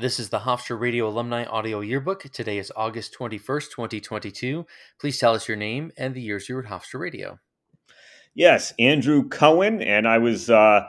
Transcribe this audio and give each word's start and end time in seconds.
This 0.00 0.20
is 0.20 0.28
the 0.28 0.38
Hofstra 0.38 0.78
Radio 0.78 1.08
Alumni 1.08 1.44
Audio 1.46 1.80
Yearbook. 1.80 2.22
Today 2.32 2.58
is 2.58 2.70
August 2.76 3.12
21st, 3.18 3.70
2022. 3.72 4.64
Please 5.00 5.18
tell 5.18 5.34
us 5.34 5.48
your 5.48 5.56
name 5.56 5.90
and 5.96 6.14
the 6.14 6.20
years 6.20 6.48
you 6.48 6.54
were 6.54 6.64
at 6.64 6.70
Hofstra 6.70 7.00
Radio. 7.00 7.40
Yes, 8.32 8.72
Andrew 8.78 9.28
Coen, 9.28 9.84
and 9.84 10.06
I 10.06 10.18
was 10.18 10.50
uh, 10.50 10.88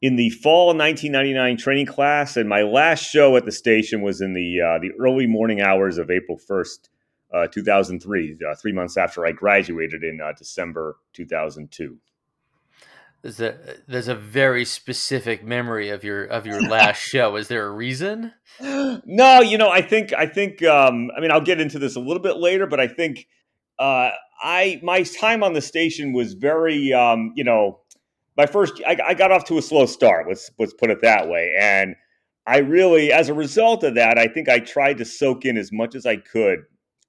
in 0.00 0.14
the 0.14 0.30
fall 0.30 0.66
1999 0.66 1.56
training 1.56 1.86
class, 1.86 2.36
and 2.36 2.48
my 2.48 2.62
last 2.62 3.00
show 3.00 3.36
at 3.36 3.46
the 3.46 3.50
station 3.50 4.00
was 4.00 4.20
in 4.20 4.32
the 4.32 4.60
uh, 4.60 4.78
the 4.78 4.92
early 5.00 5.26
morning 5.26 5.60
hours 5.60 5.98
of 5.98 6.08
April 6.08 6.38
1st, 6.38 6.88
uh, 7.34 7.46
2003, 7.48 8.38
uh, 8.48 8.54
three 8.54 8.72
months 8.72 8.96
after 8.96 9.26
I 9.26 9.32
graduated 9.32 10.04
in 10.04 10.20
uh, 10.20 10.30
December 10.38 10.98
2002 11.14 11.98
there's 13.26 13.40
a 13.40 13.76
there's 13.88 14.08
a 14.08 14.14
very 14.14 14.64
specific 14.64 15.44
memory 15.44 15.90
of 15.90 16.04
your 16.04 16.24
of 16.24 16.46
your 16.46 16.62
last 16.62 16.98
show. 17.00 17.36
Is 17.36 17.48
there 17.48 17.66
a 17.66 17.70
reason? 17.70 18.32
No, 18.60 19.40
you 19.40 19.58
know, 19.58 19.68
I 19.68 19.82
think 19.82 20.12
I 20.12 20.26
think 20.26 20.62
um, 20.62 21.10
I 21.16 21.20
mean 21.20 21.32
I'll 21.32 21.40
get 21.40 21.60
into 21.60 21.78
this 21.78 21.96
a 21.96 22.00
little 22.00 22.22
bit 22.22 22.36
later, 22.36 22.66
but 22.66 22.78
I 22.78 22.86
think 22.86 23.26
uh, 23.78 24.10
I 24.40 24.80
my 24.82 25.02
time 25.02 25.42
on 25.42 25.54
the 25.54 25.60
station 25.60 26.12
was 26.12 26.34
very 26.34 26.92
um, 26.92 27.32
you 27.34 27.44
know 27.44 27.80
my 28.36 28.46
first 28.46 28.80
I, 28.86 28.96
I 29.04 29.14
got 29.14 29.32
off 29.32 29.44
to 29.46 29.58
a 29.58 29.62
slow 29.62 29.86
start. 29.86 30.26
Let's 30.28 30.50
let's 30.58 30.74
put 30.74 30.90
it 30.90 31.02
that 31.02 31.28
way, 31.28 31.52
and 31.60 31.96
I 32.46 32.58
really 32.58 33.12
as 33.12 33.28
a 33.28 33.34
result 33.34 33.82
of 33.82 33.96
that, 33.96 34.18
I 34.18 34.28
think 34.28 34.48
I 34.48 34.60
tried 34.60 34.98
to 34.98 35.04
soak 35.04 35.44
in 35.44 35.56
as 35.56 35.72
much 35.72 35.96
as 35.96 36.06
I 36.06 36.16
could 36.16 36.60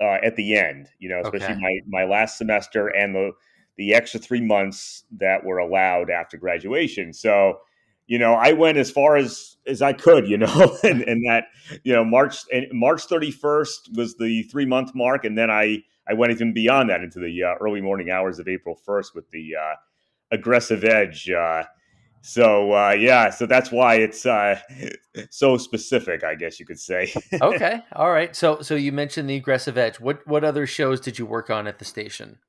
uh, 0.02 0.18
at 0.24 0.36
the 0.36 0.58
end. 0.58 0.90
You 0.98 1.10
know, 1.10 1.22
especially 1.24 1.56
okay. 1.56 1.62
my 1.62 2.04
my 2.04 2.04
last 2.06 2.40
semester 2.40 2.88
and 2.88 3.14
the 3.14 3.32
the 3.78 3.94
extra 3.94 4.20
three 4.20 4.42
months 4.42 5.04
that 5.20 5.44
were 5.44 5.60
allowed 5.60 6.10
after 6.10 6.38
graduation. 6.38 7.14
So, 7.14 7.60
you 8.08 8.18
know, 8.18 8.34
I 8.34 8.54
went 8.54 8.78
as 8.78 8.92
far 8.92 9.18
as 9.18 9.58
as 9.68 9.82
I 9.82 9.94
could, 9.94 10.28
you 10.28 10.38
know, 10.38 10.78
and, 10.84 11.02
and 11.04 11.24
that, 11.28 11.46
you 11.84 11.94
know, 11.94 12.04
March 12.04 12.38
March 12.72 13.08
31st 13.08 13.96
was 13.96 14.16
the 14.16 14.44
three 14.44 14.66
month 14.66 14.96
mark, 14.96 15.26
and 15.26 15.38
then 15.38 15.52
I 15.52 15.84
I 16.10 16.14
went 16.14 16.32
even 16.32 16.54
beyond 16.54 16.90
that 16.90 17.02
into 17.02 17.20
the 17.20 17.44
uh, 17.44 17.56
early 17.60 17.82
morning 17.82 18.10
hours 18.10 18.40
of 18.40 18.48
April 18.48 18.80
1st 18.88 19.14
with 19.14 19.30
the 19.32 19.56
uh, 19.56 19.76
aggressive 20.32 20.84
edge. 20.84 21.30
Uh, 21.30 21.64
so 22.22 22.74
uh, 22.74 22.92
yeah, 22.92 23.30
so 23.30 23.46
that's 23.46 23.72
why 23.72 23.96
it's 23.96 24.26
uh, 24.26 24.60
so 25.30 25.58
specific, 25.58 26.24
I 26.24 26.36
guess 26.36 26.60
you 26.60 26.66
could 26.66 26.80
say. 26.80 27.14
okay, 27.42 27.82
all 27.94 28.12
right. 28.12 28.36
So 28.36 28.62
so 28.62 28.76
you 28.76 28.92
mentioned 28.92 29.30
the 29.30 29.36
aggressive 29.36 29.78
edge. 29.78 30.00
What 30.00 30.26
what 30.28 30.44
other 30.44 30.66
shows 30.66 31.00
did 31.00 31.20
you 31.20 31.26
work 31.26 31.50
on 31.50 31.68
at 31.68 31.80
the 31.80 31.86
station? 31.86 32.40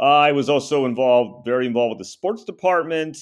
I 0.00 0.32
was 0.32 0.48
also 0.48 0.84
involved, 0.84 1.44
very 1.44 1.66
involved 1.66 1.98
with 1.98 1.98
the 1.98 2.10
sports 2.10 2.44
department. 2.44 3.18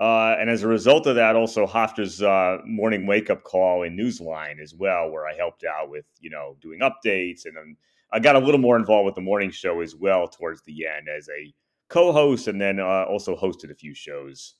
Uh, 0.00 0.36
and 0.38 0.48
as 0.48 0.62
a 0.62 0.68
result 0.68 1.06
of 1.06 1.16
that, 1.16 1.34
also 1.34 1.66
Hofstra's 1.66 2.22
uh, 2.22 2.58
morning 2.64 3.06
wake 3.06 3.30
up 3.30 3.42
call 3.42 3.82
in 3.82 3.96
Newsline 3.96 4.60
as 4.60 4.74
well, 4.74 5.10
where 5.10 5.26
I 5.26 5.34
helped 5.34 5.64
out 5.64 5.90
with, 5.90 6.04
you 6.20 6.30
know, 6.30 6.56
doing 6.60 6.80
updates. 6.80 7.44
And 7.44 7.56
then 7.56 7.76
I 8.12 8.20
got 8.20 8.36
a 8.36 8.38
little 8.38 8.60
more 8.60 8.76
involved 8.76 9.06
with 9.06 9.16
the 9.16 9.20
morning 9.20 9.50
show 9.50 9.80
as 9.80 9.96
well 9.96 10.28
towards 10.28 10.62
the 10.62 10.86
end 10.86 11.08
as 11.08 11.28
a 11.28 11.52
co 11.88 12.12
host 12.12 12.46
and 12.46 12.60
then 12.60 12.78
uh, 12.78 13.04
also 13.08 13.36
hosted 13.36 13.70
a 13.70 13.74
few 13.74 13.94
shows. 13.94 14.54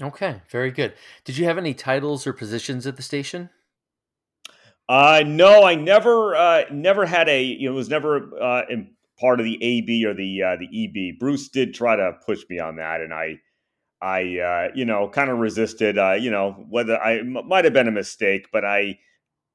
Okay, 0.00 0.42
very 0.48 0.70
good. 0.70 0.94
Did 1.24 1.36
you 1.36 1.44
have 1.46 1.58
any 1.58 1.74
titles 1.74 2.26
or 2.26 2.32
positions 2.32 2.86
at 2.86 2.96
the 2.96 3.02
station? 3.02 3.50
Uh, 4.88 5.22
no, 5.26 5.64
I 5.64 5.76
never, 5.76 6.36
uh, 6.36 6.64
never 6.70 7.06
had 7.06 7.28
a, 7.28 7.42
you 7.42 7.68
know, 7.68 7.74
it 7.74 7.76
was 7.76 7.88
never 7.88 8.30
uh, 8.40 8.62
part 9.18 9.40
of 9.40 9.44
the 9.44 9.62
AB 9.62 10.04
or 10.04 10.14
the 10.14 10.42
uh, 10.42 10.56
the 10.56 10.84
EB. 10.84 11.18
Bruce 11.18 11.48
did 11.48 11.74
try 11.74 11.96
to 11.96 12.12
push 12.24 12.40
me 12.48 12.58
on 12.58 12.76
that, 12.76 13.00
and 13.00 13.12
I, 13.12 13.40
I, 14.00 14.38
uh, 14.38 14.68
you 14.74 14.84
know, 14.84 15.08
kind 15.08 15.30
of 15.30 15.38
resisted. 15.38 15.98
Uh, 15.98 16.12
you 16.12 16.30
know, 16.30 16.52
whether 16.68 17.00
I 17.00 17.18
m- 17.18 17.46
might 17.46 17.64
have 17.64 17.74
been 17.74 17.88
a 17.88 17.92
mistake, 17.92 18.48
but 18.52 18.64
I, 18.64 18.98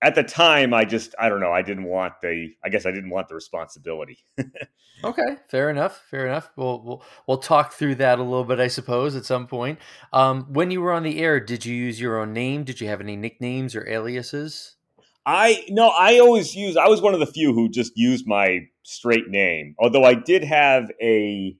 at 0.01 0.15
the 0.15 0.23
time, 0.23 0.73
I 0.73 0.85
just, 0.85 1.13
I 1.19 1.29
don't 1.29 1.41
know, 1.41 1.51
I 1.51 1.61
didn't 1.61 1.83
want 1.83 2.13
the, 2.21 2.49
I 2.63 2.69
guess 2.69 2.85
I 2.85 2.91
didn't 2.91 3.09
want 3.09 3.27
the 3.27 3.35
responsibility. 3.35 4.19
okay, 5.03 5.37
fair 5.49 5.69
enough, 5.69 6.01
fair 6.09 6.25
enough. 6.25 6.51
We'll 6.55 6.81
we'll 6.83 7.03
we'll 7.27 7.37
talk 7.37 7.73
through 7.73 7.95
that 7.95 8.19
a 8.19 8.23
little 8.23 8.45
bit, 8.45 8.59
I 8.59 8.67
suppose, 8.69 9.15
at 9.15 9.25
some 9.25 9.47
point. 9.47 9.79
Um, 10.13 10.45
when 10.53 10.71
you 10.71 10.81
were 10.81 10.93
on 10.93 11.03
the 11.03 11.19
air, 11.19 11.39
did 11.39 11.65
you 11.65 11.75
use 11.75 11.99
your 11.99 12.19
own 12.19 12.33
name? 12.33 12.63
Did 12.63 12.79
you 12.79 12.87
have 12.87 13.01
any 13.01 13.15
nicknames 13.15 13.75
or 13.75 13.87
aliases? 13.87 14.75
I 15.25 15.65
no, 15.69 15.89
I 15.89 16.19
always 16.19 16.55
use. 16.55 16.77
I 16.77 16.87
was 16.87 17.01
one 17.01 17.13
of 17.13 17.19
the 17.19 17.27
few 17.27 17.53
who 17.53 17.69
just 17.69 17.93
used 17.95 18.25
my 18.27 18.61
straight 18.83 19.27
name. 19.27 19.75
Although 19.79 20.03
I 20.03 20.13
did 20.13 20.43
have 20.43 20.89
a 21.01 21.55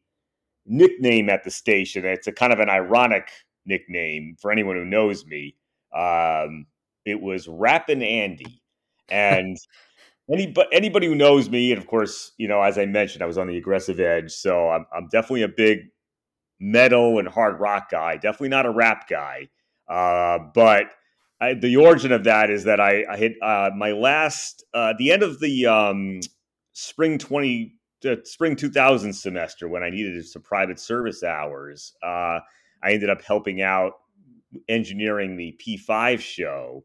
nickname 0.70 1.30
at 1.30 1.44
the 1.44 1.52
station. 1.52 2.06
It's 2.06 2.28
a 2.28 2.32
kind 2.32 2.54
of 2.54 2.60
an 2.60 2.70
ironic 2.70 3.30
nickname 3.66 4.36
for 4.40 4.52
anyone 4.52 4.76
who 4.76 4.86
knows 4.86 5.26
me. 5.26 5.56
Um, 5.94 6.68
it 7.06 7.20
was 7.20 7.48
Rappin' 7.48 8.04
Andy, 8.04 8.62
and 9.10 9.58
anybody 10.32 10.70
anybody 10.72 11.08
who 11.08 11.16
knows 11.16 11.50
me, 11.50 11.72
and 11.72 11.82
of 11.82 11.88
course, 11.88 12.32
you 12.38 12.48
know, 12.48 12.62
as 12.62 12.78
I 12.78 12.86
mentioned, 12.86 13.24
I 13.24 13.28
was 13.28 13.38
on 13.38 13.48
the 13.48 13.58
aggressive 13.58 14.00
edge, 14.00 14.32
so 14.32 14.70
I'm, 14.70 14.86
I'm 14.96 15.08
definitely 15.08 15.44
a 15.44 15.50
big 15.50 15.80
metal 16.60 17.20
and 17.20 17.28
hard 17.28 17.60
rock 17.60 17.90
guy. 17.90 18.16
Definitely 18.16 18.50
not 18.50 18.66
a 18.66 18.72
rap 18.72 19.10
guy, 19.10 19.50
uh, 19.90 20.40
but 20.54 20.86
I, 21.42 21.54
the 21.54 21.78
origin 21.78 22.12
of 22.12 22.24
that 22.26 22.50
is 22.50 22.66
that 22.66 22.80
I, 22.80 23.06
I 23.10 23.18
hit 23.18 23.34
uh, 23.42 23.70
my 23.76 23.92
last 23.92 24.66
uh, 24.74 24.94
the 24.98 25.12
end 25.12 25.24
of 25.24 25.40
the 25.40 25.66
um, 25.66 26.20
spring 26.74 27.18
twenty 27.18 27.76
uh, 28.06 28.16
spring 28.24 28.56
two 28.56 28.70
thousand 28.70 29.14
semester 29.14 29.68
when 29.70 29.84
I 29.84 29.90
needed 29.90 30.26
some 30.26 30.42
private 30.42 30.80
service 30.80 31.24
hours. 31.24 31.94
Uh, 32.04 32.40
I 32.84 32.92
ended 32.92 33.10
up 33.10 33.22
helping 33.22 33.62
out 33.62 33.94
engineering 34.68 35.38
the 35.38 35.54
P 35.60 35.78
five 35.78 36.22
show, 36.22 36.84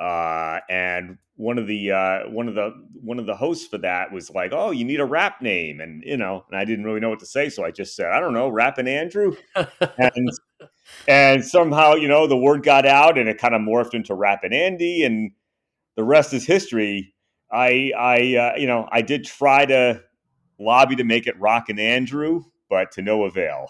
uh, 0.00 0.58
and 0.68 1.18
one 1.36 1.58
of 1.58 1.66
the 1.66 1.92
uh, 1.92 2.30
one 2.30 2.48
of 2.48 2.54
the 2.54 2.72
one 3.00 3.18
of 3.18 3.26
the 3.26 3.36
hosts 3.36 3.66
for 3.66 3.78
that 3.78 4.12
was 4.12 4.30
like, 4.30 4.52
"Oh, 4.52 4.70
you 4.70 4.84
need 4.84 5.00
a 5.00 5.04
rap 5.04 5.40
name," 5.40 5.80
and 5.80 6.02
you 6.04 6.16
know, 6.16 6.44
and 6.50 6.58
I 6.58 6.64
didn't 6.64 6.84
really 6.84 7.00
know 7.00 7.10
what 7.10 7.20
to 7.20 7.26
say, 7.26 7.48
so 7.48 7.64
I 7.64 7.70
just 7.70 7.96
said, 7.96 8.06
"I 8.06 8.20
don't 8.20 8.34
know, 8.34 8.48
Rapping 8.48 8.88
Andrew," 8.88 9.36
and 9.54 10.28
and 11.08 11.44
somehow, 11.44 11.94
you 11.94 12.08
know, 12.08 12.26
the 12.26 12.36
word 12.36 12.62
got 12.62 12.86
out 12.86 13.18
and 13.18 13.28
it 13.28 13.38
kind 13.38 13.54
of 13.54 13.60
morphed 13.60 13.94
into 13.94 14.14
Rapping 14.14 14.52
Andy, 14.52 15.04
and 15.04 15.32
the 15.96 16.04
rest 16.04 16.32
is 16.32 16.46
history. 16.46 17.14
I, 17.50 17.92
I, 17.96 18.36
uh, 18.36 18.56
you 18.56 18.66
know, 18.66 18.88
I 18.90 19.02
did 19.02 19.24
try 19.24 19.66
to 19.66 20.02
lobby 20.58 20.96
to 20.96 21.04
make 21.04 21.26
it 21.26 21.38
Rock 21.38 21.68
and 21.68 21.78
Andrew, 21.78 22.44
but 22.70 22.92
to 22.92 23.02
no 23.02 23.24
avail. 23.24 23.66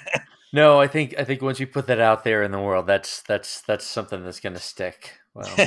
no, 0.52 0.80
I 0.80 0.86
think 0.86 1.14
I 1.18 1.24
think 1.24 1.40
once 1.40 1.60
you 1.60 1.66
put 1.66 1.86
that 1.86 2.00
out 2.00 2.24
there 2.24 2.42
in 2.42 2.52
the 2.52 2.60
world, 2.60 2.86
that's 2.86 3.22
that's 3.22 3.62
that's 3.62 3.86
something 3.86 4.22
that's 4.22 4.40
going 4.40 4.54
to 4.54 4.60
stick. 4.60 5.18
Well, 5.34 5.48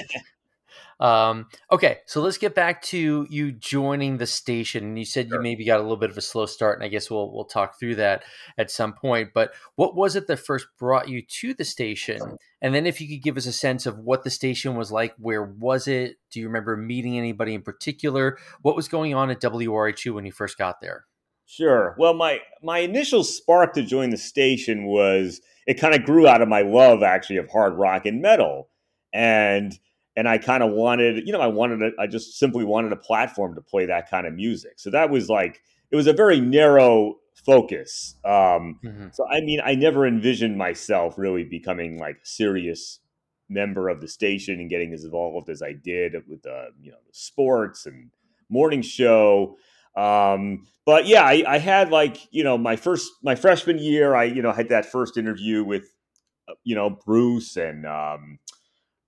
um, 1.00 1.47
okay, 1.72 2.00
so 2.06 2.22
let's 2.22 2.38
get 2.38 2.56
back 2.56 2.81
to 2.83 3.28
you 3.29 3.51
joining 3.51 4.17
the 4.17 4.25
station. 4.25 4.95
You 4.95 5.03
said 5.03 5.28
sure. 5.28 5.38
you 5.38 5.44
maybe 5.44 5.66
got 5.66 5.79
a 5.79 5.83
little 5.83 5.97
bit 5.97 6.09
of 6.09 6.17
a 6.17 6.22
slow 6.22 6.45
start, 6.45 6.78
and 6.78 6.85
I 6.85 6.88
guess 6.88 7.11
we'll 7.11 7.33
we'll 7.33 7.45
talk 7.45 7.78
through 7.79 7.95
that 7.95 8.23
at 8.57 8.72
some 8.72 8.94
point. 8.94 9.31
But 9.33 9.53
what 9.75 9.95
was 9.95 10.16
it 10.16 10.28
that 10.28 10.38
first 10.38 10.67
brought 10.79 11.09
you 11.09 11.22
to 11.22 11.53
the 11.53 11.66
station? 11.66 12.38
And 12.61 12.73
then, 12.73 12.85
if 12.85 13.01
you 13.01 13.09
could 13.09 13.23
give 13.23 13.35
us 13.35 13.45
a 13.45 13.51
sense 13.51 13.85
of 13.85 14.00
what 14.00 14.23
the 14.23 14.29
station 14.29 14.75
was 14.75 14.91
like, 14.91 15.13
where 15.17 15.44
was 15.44 15.88
it? 15.88 16.16
Do 16.31 16.39
you 16.39 16.47
remember 16.47 16.78
meeting 16.78 17.17
anybody 17.17 17.53
in 17.53 17.62
particular? 17.62 18.38
What 18.62 18.75
was 18.75 18.88
going 18.88 19.13
on 19.13 19.29
at 19.29 19.41
WRHU 19.41 20.13
when 20.13 20.25
you 20.25 20.31
first 20.31 20.57
got 20.57 20.79
there? 20.79 21.06
Sure. 21.45 21.95
Well, 21.97 22.13
my 22.13 22.39
my 22.63 22.79
initial 22.79 23.23
spark 23.23 23.73
to 23.73 23.83
join 23.83 24.12
the 24.12 24.17
station 24.17 24.85
was 24.85 25.41
it 25.67 25.79
kind 25.79 25.94
of 25.94 26.06
grew 26.06 26.25
out 26.25 26.41
of 26.41 26.47
my 26.47 26.62
love, 26.62 27.03
actually, 27.03 27.38
of 27.38 27.50
hard 27.50 27.73
rock 27.73 28.06
and 28.06 28.22
metal, 28.22 28.69
and 29.13 29.77
and 30.15 30.27
I 30.27 30.37
kind 30.37 30.63
of 30.63 30.71
wanted, 30.71 31.27
you 31.27 31.33
know, 31.33 31.41
I 31.41 31.47
wanted, 31.47 31.81
a, 31.81 32.01
I 32.01 32.07
just 32.07 32.39
simply 32.39 32.63
wanted 32.63 32.91
a 32.91 32.97
platform 32.97 33.55
to 33.55 33.61
play 33.61 33.85
that 33.87 34.09
kind 34.09 34.25
of 34.25 34.33
music. 34.33 34.73
So 34.77 34.89
that 34.91 35.09
was 35.09 35.29
like, 35.29 35.61
it 35.91 35.95
was 35.95 36.07
a 36.07 36.13
very 36.13 36.39
narrow 36.39 37.15
focus. 37.45 38.15
Um, 38.23 38.79
mm-hmm. 38.83 39.07
So 39.11 39.27
I 39.29 39.41
mean, 39.41 39.59
I 39.63 39.75
never 39.75 40.07
envisioned 40.07 40.57
myself 40.57 41.17
really 41.17 41.43
becoming 41.43 41.99
like 41.99 42.17
a 42.23 42.25
serious 42.25 42.99
member 43.49 43.89
of 43.89 44.01
the 44.01 44.07
station 44.07 44.59
and 44.59 44.69
getting 44.69 44.93
as 44.93 45.03
involved 45.03 45.49
as 45.49 45.61
I 45.61 45.73
did 45.73 46.13
with 46.27 46.41
the, 46.44 46.69
you 46.81 46.91
know, 46.91 46.97
the 47.06 47.13
sports 47.13 47.85
and 47.85 48.09
morning 48.50 48.81
show. 48.81 49.57
Um, 49.95 50.68
but 50.85 51.07
yeah, 51.07 51.23
I, 51.23 51.44
I 51.47 51.57
had 51.59 51.91
like, 51.91 52.18
you 52.31 52.44
know, 52.44 52.57
my 52.57 52.75
first, 52.75 53.11
my 53.23 53.35
freshman 53.35 53.77
year, 53.77 54.15
I, 54.15 54.25
you 54.25 54.41
know, 54.41 54.51
had 54.51 54.69
that 54.69 54.85
first 54.85 55.18
interview 55.18 55.63
with, 55.63 55.94
uh, 56.47 56.53
you 56.63 56.75
know, 56.75 56.89
Bruce 56.89 57.56
and, 57.56 57.85
um, 57.85 58.39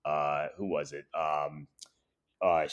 uh, 0.08 0.48
who 0.58 0.68
was 0.68 0.94
it? 0.94 1.06
Um, 1.14 1.68
uh, 2.42 2.68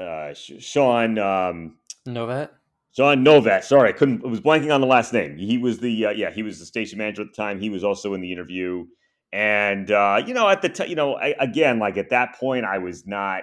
uh, 0.00 0.34
Sean 0.34 1.18
um, 1.18 1.76
Novat. 2.06 2.50
Sean 2.96 3.24
Novat. 3.24 3.64
Sorry, 3.64 3.88
I 3.88 3.92
couldn't. 3.92 4.24
I 4.24 4.28
was 4.28 4.40
blanking 4.40 4.72
on 4.72 4.80
the 4.80 4.86
last 4.86 5.12
name. 5.12 5.36
He 5.36 5.58
was 5.58 5.80
the 5.80 6.06
uh, 6.06 6.10
yeah. 6.10 6.30
He 6.30 6.42
was 6.42 6.58
the 6.58 6.66
station 6.66 6.98
manager 6.98 7.22
at 7.22 7.28
the 7.28 7.42
time. 7.42 7.58
He 7.60 7.70
was 7.70 7.82
also 7.82 8.14
in 8.14 8.20
the 8.20 8.32
interview. 8.32 8.86
And 9.32 9.90
uh, 9.90 10.22
you 10.24 10.34
know, 10.34 10.48
at 10.48 10.62
the 10.62 10.68
time, 10.68 10.88
you 10.88 10.94
know, 10.94 11.16
I, 11.16 11.34
again, 11.40 11.78
like 11.78 11.96
at 11.96 12.10
that 12.10 12.36
point, 12.38 12.64
I 12.64 12.78
was 12.78 13.06
not. 13.06 13.42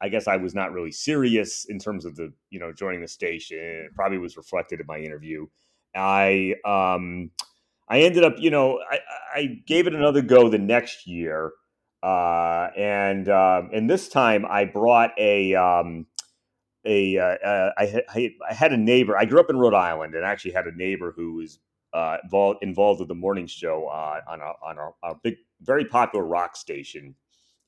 I 0.00 0.08
guess 0.08 0.26
I 0.26 0.36
was 0.36 0.52
not 0.52 0.72
really 0.72 0.90
serious 0.90 1.64
in 1.68 1.78
terms 1.78 2.04
of 2.04 2.16
the 2.16 2.32
you 2.50 2.60
know 2.60 2.72
joining 2.72 3.00
the 3.00 3.08
station. 3.08 3.58
It 3.58 3.94
probably 3.94 4.18
was 4.18 4.36
reflected 4.36 4.80
in 4.80 4.86
my 4.86 4.98
interview. 4.98 5.46
I 5.94 6.54
um, 6.64 7.30
I 7.88 8.00
ended 8.00 8.24
up, 8.24 8.36
you 8.38 8.50
know, 8.50 8.80
I, 8.90 8.98
I 9.34 9.46
gave 9.66 9.86
it 9.86 9.94
another 9.94 10.22
go 10.22 10.48
the 10.48 10.58
next 10.58 11.06
year 11.06 11.52
uh, 12.02 12.68
and 12.76 13.28
um, 13.28 13.70
and 13.72 13.88
this 13.88 14.08
time 14.08 14.44
I 14.48 14.64
brought 14.64 15.10
a 15.18 15.54
um, 15.54 16.06
a 16.84 17.18
uh, 17.18 17.22
uh, 17.22 17.70
I, 17.78 18.04
I, 18.48 18.54
had 18.54 18.72
a 18.72 18.76
neighbor. 18.76 19.16
I 19.16 19.24
grew 19.24 19.40
up 19.40 19.50
in 19.50 19.56
Rhode 19.56 19.74
Island, 19.74 20.14
and 20.14 20.24
actually 20.24 20.52
had 20.52 20.66
a 20.66 20.76
neighbor 20.76 21.12
who 21.14 21.34
was 21.34 21.58
uh, 21.92 22.16
involved 22.24 22.58
involved 22.62 23.00
with 23.00 23.08
the 23.08 23.14
morning 23.14 23.46
show 23.46 23.86
uh, 23.86 24.20
on 24.28 24.40
a 24.40 24.52
on 24.64 24.78
a, 24.78 25.10
a, 25.10 25.14
big, 25.22 25.34
very 25.60 25.84
popular 25.84 26.24
rock 26.24 26.56
station 26.56 27.14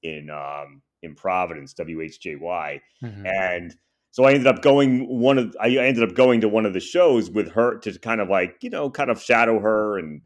in 0.03 0.31
um, 0.31 0.83
in 1.03 1.15
Providence, 1.15 1.75
WHJY, 1.75 2.81
mm-hmm. 3.03 3.27
and 3.27 3.77
so 4.11 4.25
I 4.25 4.33
ended 4.33 4.49
up 4.49 4.63
going 4.63 5.07
one 5.07 5.39
of 5.39 5.57
I 5.61 5.69
ended 5.77 6.03
up 6.03 6.17
going 6.17 6.41
to 6.41 6.49
one 6.49 6.67
of 6.67 6.73
the 6.73 6.81
shows 6.81 7.31
with 7.31 7.53
her 7.53 7.79
to 7.81 7.99
kind 8.01 8.21
of 8.21 8.29
like 8.29 8.57
you 8.63 8.71
know 8.71 8.91
kind 8.91 9.11
of 9.11 9.23
shadow 9.23 9.61
her 9.61 9.97
and 9.99 10.23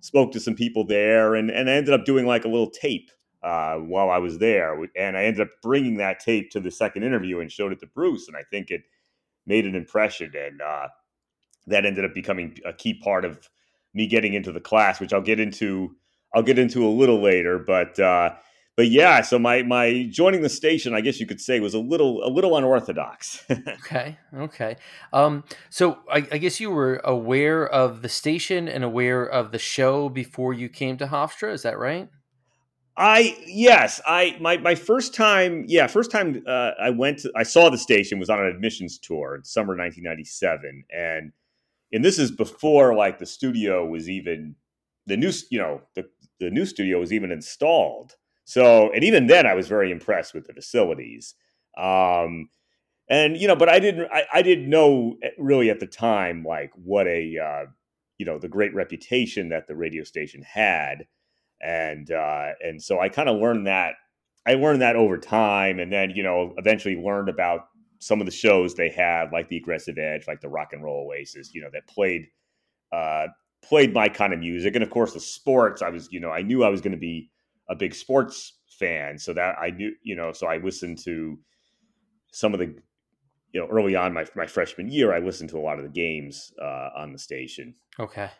spoke 0.00 0.32
to 0.32 0.40
some 0.40 0.54
people 0.54 0.86
there, 0.86 1.34
and 1.34 1.50
and 1.50 1.70
I 1.70 1.74
ended 1.74 1.94
up 1.94 2.04
doing 2.04 2.26
like 2.26 2.44
a 2.44 2.48
little 2.48 2.70
tape 2.70 3.10
uh, 3.42 3.76
while 3.76 4.10
I 4.10 4.18
was 4.18 4.38
there. 4.38 4.76
And 4.96 5.16
I 5.16 5.24
ended 5.24 5.42
up 5.42 5.50
bringing 5.62 5.96
that 5.98 6.20
tape 6.20 6.50
to 6.52 6.60
the 6.60 6.70
second 6.70 7.04
interview 7.04 7.40
and 7.40 7.50
showed 7.50 7.72
it 7.72 7.80
to 7.80 7.86
Bruce. 7.86 8.28
And 8.28 8.36
I 8.36 8.42
think 8.50 8.70
it 8.70 8.82
made 9.46 9.66
an 9.66 9.74
impression. 9.74 10.32
And 10.36 10.60
uh, 10.60 10.88
that 11.66 11.86
ended 11.86 12.04
up 12.04 12.14
becoming 12.14 12.58
a 12.64 12.72
key 12.72 12.94
part 12.94 13.24
of 13.24 13.48
me 13.94 14.06
getting 14.06 14.34
into 14.34 14.52
the 14.52 14.60
class, 14.60 15.00
which 15.00 15.12
I'll 15.12 15.22
get 15.22 15.40
into. 15.40 15.96
I'll 16.34 16.42
get 16.42 16.58
into 16.58 16.86
a 16.86 16.90
little 16.90 17.22
later, 17.22 17.58
but 17.58 17.98
uh, 17.98 18.34
but 18.76 18.88
yeah. 18.88 19.22
So 19.22 19.38
my 19.38 19.62
my 19.62 20.06
joining 20.10 20.42
the 20.42 20.48
station, 20.48 20.94
I 20.94 21.00
guess 21.00 21.18
you 21.18 21.26
could 21.26 21.40
say, 21.40 21.58
was 21.58 21.74
a 21.74 21.78
little 21.78 22.22
a 22.22 22.28
little 22.28 22.56
unorthodox. 22.56 23.44
okay, 23.50 24.18
okay. 24.36 24.76
Um, 25.12 25.44
so 25.70 25.98
I, 26.10 26.18
I, 26.30 26.38
guess 26.38 26.60
you 26.60 26.70
were 26.70 27.00
aware 27.02 27.66
of 27.66 28.02
the 28.02 28.08
station 28.10 28.68
and 28.68 28.84
aware 28.84 29.24
of 29.24 29.52
the 29.52 29.58
show 29.58 30.10
before 30.10 30.52
you 30.52 30.68
came 30.68 30.98
to 30.98 31.06
Hofstra. 31.06 31.52
Is 31.52 31.62
that 31.62 31.78
right? 31.78 32.08
I 32.98 33.36
yes, 33.46 34.00
I 34.06 34.36
my 34.40 34.56
my 34.56 34.74
first 34.74 35.14
time, 35.14 35.64
yeah, 35.68 35.86
first 35.86 36.10
time 36.10 36.42
uh, 36.48 36.72
I 36.82 36.90
went, 36.90 37.20
to, 37.20 37.32
I 37.36 37.44
saw 37.44 37.70
the 37.70 37.78
station 37.78 38.18
was 38.18 38.28
on 38.28 38.40
an 38.40 38.46
admissions 38.46 38.98
tour 38.98 39.36
in 39.36 39.44
summer 39.44 39.76
1997, 39.76 40.84
and 40.90 41.32
and 41.92 42.04
this 42.04 42.18
is 42.18 42.32
before 42.32 42.96
like 42.96 43.20
the 43.20 43.26
studio 43.26 43.86
was 43.86 44.10
even 44.10 44.56
the 45.06 45.16
new, 45.16 45.30
you 45.48 45.60
know, 45.60 45.82
the 45.94 46.08
the 46.40 46.50
new 46.50 46.66
studio 46.66 46.98
was 46.98 47.12
even 47.12 47.30
installed. 47.30 48.16
So, 48.44 48.90
and 48.92 49.04
even 49.04 49.28
then, 49.28 49.46
I 49.46 49.54
was 49.54 49.68
very 49.68 49.92
impressed 49.92 50.34
with 50.34 50.46
the 50.46 50.54
facilities. 50.54 51.34
Um, 51.76 52.48
and 53.08 53.36
you 53.36 53.46
know, 53.46 53.56
but 53.56 53.68
I 53.68 53.78
didn't, 53.78 54.08
I, 54.12 54.24
I 54.34 54.42
didn't 54.42 54.68
know 54.68 55.16
eh, 55.22 55.30
really 55.38 55.70
at 55.70 55.78
the 55.80 55.86
time 55.86 56.44
like 56.44 56.72
what 56.74 57.06
a, 57.06 57.38
uh, 57.38 57.66
you 58.18 58.26
know, 58.26 58.38
the 58.38 58.48
great 58.48 58.74
reputation 58.74 59.50
that 59.50 59.68
the 59.68 59.76
radio 59.76 60.02
station 60.02 60.42
had 60.42 61.06
and 61.60 62.10
uh, 62.10 62.50
and 62.62 62.82
so 62.82 63.00
I 63.00 63.08
kind 63.08 63.28
of 63.28 63.40
learned 63.40 63.66
that 63.66 63.94
I 64.46 64.54
learned 64.54 64.80
that 64.82 64.96
over 64.96 65.18
time, 65.18 65.78
and 65.78 65.92
then 65.92 66.10
you 66.10 66.22
know 66.22 66.54
eventually 66.56 66.96
learned 66.96 67.28
about 67.28 67.68
some 67.98 68.20
of 68.20 68.26
the 68.26 68.32
shows 68.32 68.74
they 68.74 68.88
had, 68.88 69.32
like 69.32 69.48
the 69.48 69.56
Aggressive 69.56 69.98
Edge, 69.98 70.26
like 70.26 70.40
the 70.40 70.48
Rock 70.48 70.72
and 70.72 70.82
Roll 70.82 71.08
Oasis, 71.08 71.52
you 71.52 71.60
know, 71.60 71.68
that 71.72 71.86
played 71.86 72.28
uh, 72.92 73.26
played 73.62 73.92
my 73.92 74.08
kind 74.08 74.32
of 74.32 74.38
music, 74.38 74.74
and 74.74 74.82
of 74.82 74.90
course 74.90 75.14
the 75.14 75.20
sports. 75.20 75.82
I 75.82 75.90
was 75.90 76.08
you 76.10 76.20
know 76.20 76.30
I 76.30 76.42
knew 76.42 76.64
I 76.64 76.68
was 76.68 76.80
going 76.80 76.92
to 76.92 76.98
be 76.98 77.30
a 77.68 77.74
big 77.74 77.94
sports 77.94 78.58
fan, 78.78 79.18
so 79.18 79.32
that 79.34 79.56
I 79.60 79.70
knew 79.70 79.92
you 80.02 80.16
know 80.16 80.32
so 80.32 80.46
I 80.46 80.58
listened 80.58 80.98
to 81.04 81.38
some 82.32 82.54
of 82.54 82.60
the 82.60 82.74
you 83.52 83.60
know 83.60 83.66
early 83.66 83.96
on 83.96 84.14
my 84.14 84.26
my 84.34 84.46
freshman 84.46 84.88
year 84.90 85.12
I 85.12 85.18
listened 85.18 85.50
to 85.50 85.58
a 85.58 85.60
lot 85.60 85.78
of 85.78 85.84
the 85.84 85.90
games 85.90 86.52
uh, 86.62 86.90
on 86.96 87.12
the 87.12 87.18
station. 87.18 87.74
Okay. 87.98 88.30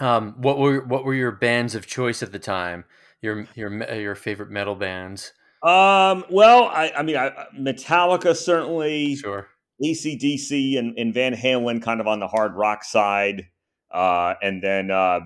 Um, 0.00 0.34
what 0.38 0.58
were 0.58 0.84
what 0.84 1.04
were 1.04 1.14
your 1.14 1.32
bands 1.32 1.74
of 1.74 1.86
choice 1.86 2.22
at 2.22 2.32
the 2.32 2.38
time? 2.38 2.84
Your 3.20 3.46
your 3.54 3.92
your 3.92 4.14
favorite 4.14 4.50
metal 4.50 4.74
bands? 4.74 5.32
Um, 5.62 6.24
well, 6.28 6.64
I, 6.64 6.92
I 6.94 7.02
mean, 7.02 7.16
I, 7.16 7.46
Metallica 7.58 8.36
certainly, 8.36 9.16
sure. 9.16 9.48
ACDC 9.82 10.78
and, 10.78 10.98
and 10.98 11.14
Van 11.14 11.34
Halen 11.34 11.82
kind 11.82 12.02
of 12.02 12.06
on 12.06 12.20
the 12.20 12.28
hard 12.28 12.54
rock 12.54 12.84
side, 12.84 13.48
uh, 13.90 14.34
and 14.42 14.62
then 14.62 14.90
uh, 14.90 15.20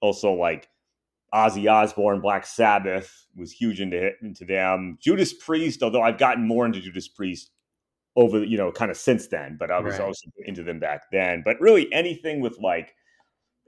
also 0.00 0.32
like 0.32 0.68
Ozzy 1.34 1.70
Osbourne, 1.70 2.20
Black 2.20 2.46
Sabbath 2.46 3.26
was 3.36 3.50
huge 3.50 3.80
into 3.80 4.10
into 4.22 4.44
them. 4.44 4.98
Judas 5.00 5.32
Priest, 5.32 5.82
although 5.82 6.02
I've 6.02 6.18
gotten 6.18 6.46
more 6.46 6.64
into 6.64 6.80
Judas 6.80 7.08
Priest 7.08 7.50
over 8.14 8.44
you 8.44 8.58
know 8.58 8.70
kind 8.70 8.90
of 8.90 8.96
since 8.96 9.26
then, 9.28 9.56
but 9.58 9.70
I 9.70 9.80
was 9.80 9.94
right. 9.94 10.02
also 10.02 10.30
into 10.44 10.62
them 10.62 10.78
back 10.78 11.10
then. 11.10 11.42
But 11.44 11.60
really, 11.60 11.92
anything 11.92 12.40
with 12.40 12.58
like 12.60 12.94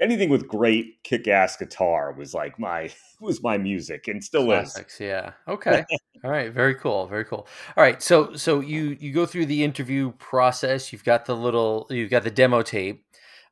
anything 0.00 0.29
with 0.29 0.49
great 0.49 1.02
kick-ass 1.05 1.56
guitar 1.56 2.12
was 2.12 2.35
like 2.35 2.58
my 2.58 2.91
was 3.20 3.43
my 3.43 3.58
music 3.58 4.08
and 4.08 4.23
still 4.23 4.44
Classics, 4.44 4.94
is. 4.94 5.00
Yeah. 5.00 5.32
Okay. 5.49 5.85
All 6.23 6.31
right. 6.31 6.52
Very 6.52 6.75
cool. 6.75 7.06
Very 7.06 7.25
cool. 7.25 7.46
All 7.76 7.85
right. 7.85 8.02
So 8.02 8.35
so 8.35 8.61
you 8.61 8.96
you 9.00 9.12
go 9.12 9.26
through 9.26 9.46
the 9.46 9.62
interview 9.62 10.12
process. 10.12 10.93
You've 10.93 11.05
got 11.05 11.26
the 11.26 11.37
little 11.37 11.87
you've 11.91 12.11
got 12.11 12.25
the 12.25 12.31
demo 12.31 12.62
tape. 12.62 13.05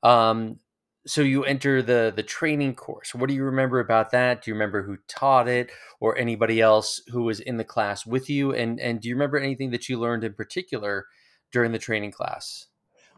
Um, 0.02 0.58
so 1.06 1.20
you 1.20 1.44
enter 1.44 1.82
the 1.82 2.12
the 2.14 2.22
training 2.22 2.74
course. 2.74 3.14
What 3.14 3.28
do 3.28 3.34
you 3.34 3.44
remember 3.44 3.80
about 3.80 4.10
that? 4.12 4.42
Do 4.42 4.50
you 4.50 4.54
remember 4.54 4.82
who 4.82 4.96
taught 5.08 5.48
it 5.48 5.70
or 6.00 6.16
anybody 6.16 6.60
else 6.60 7.02
who 7.08 7.24
was 7.24 7.40
in 7.40 7.56
the 7.56 7.64
class 7.64 8.06
with 8.06 8.30
you? 8.30 8.52
And 8.52 8.80
and 8.80 9.00
do 9.00 9.08
you 9.08 9.14
remember 9.14 9.38
anything 9.38 9.70
that 9.70 9.88
you 9.88 9.98
learned 9.98 10.24
in 10.24 10.34
particular 10.34 11.06
during 11.50 11.72
the 11.72 11.78
training 11.78 12.12
class? 12.12 12.66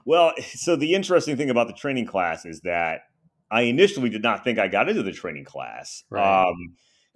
Well, 0.04 0.32
so 0.42 0.76
the 0.76 0.94
interesting 0.94 1.36
thing 1.36 1.50
about 1.50 1.66
the 1.66 1.74
training 1.74 2.06
class 2.06 2.44
is 2.44 2.60
that 2.62 3.02
I 3.50 3.62
initially 3.62 4.11
did 4.11 4.23
not 4.23 4.44
think 4.44 4.58
I 4.58 4.69
got 4.69 4.88
into 4.88 5.02
the 5.02 5.12
training 5.12 5.44
class. 5.44 6.05
Right. 6.11 6.46
Um, 6.46 6.55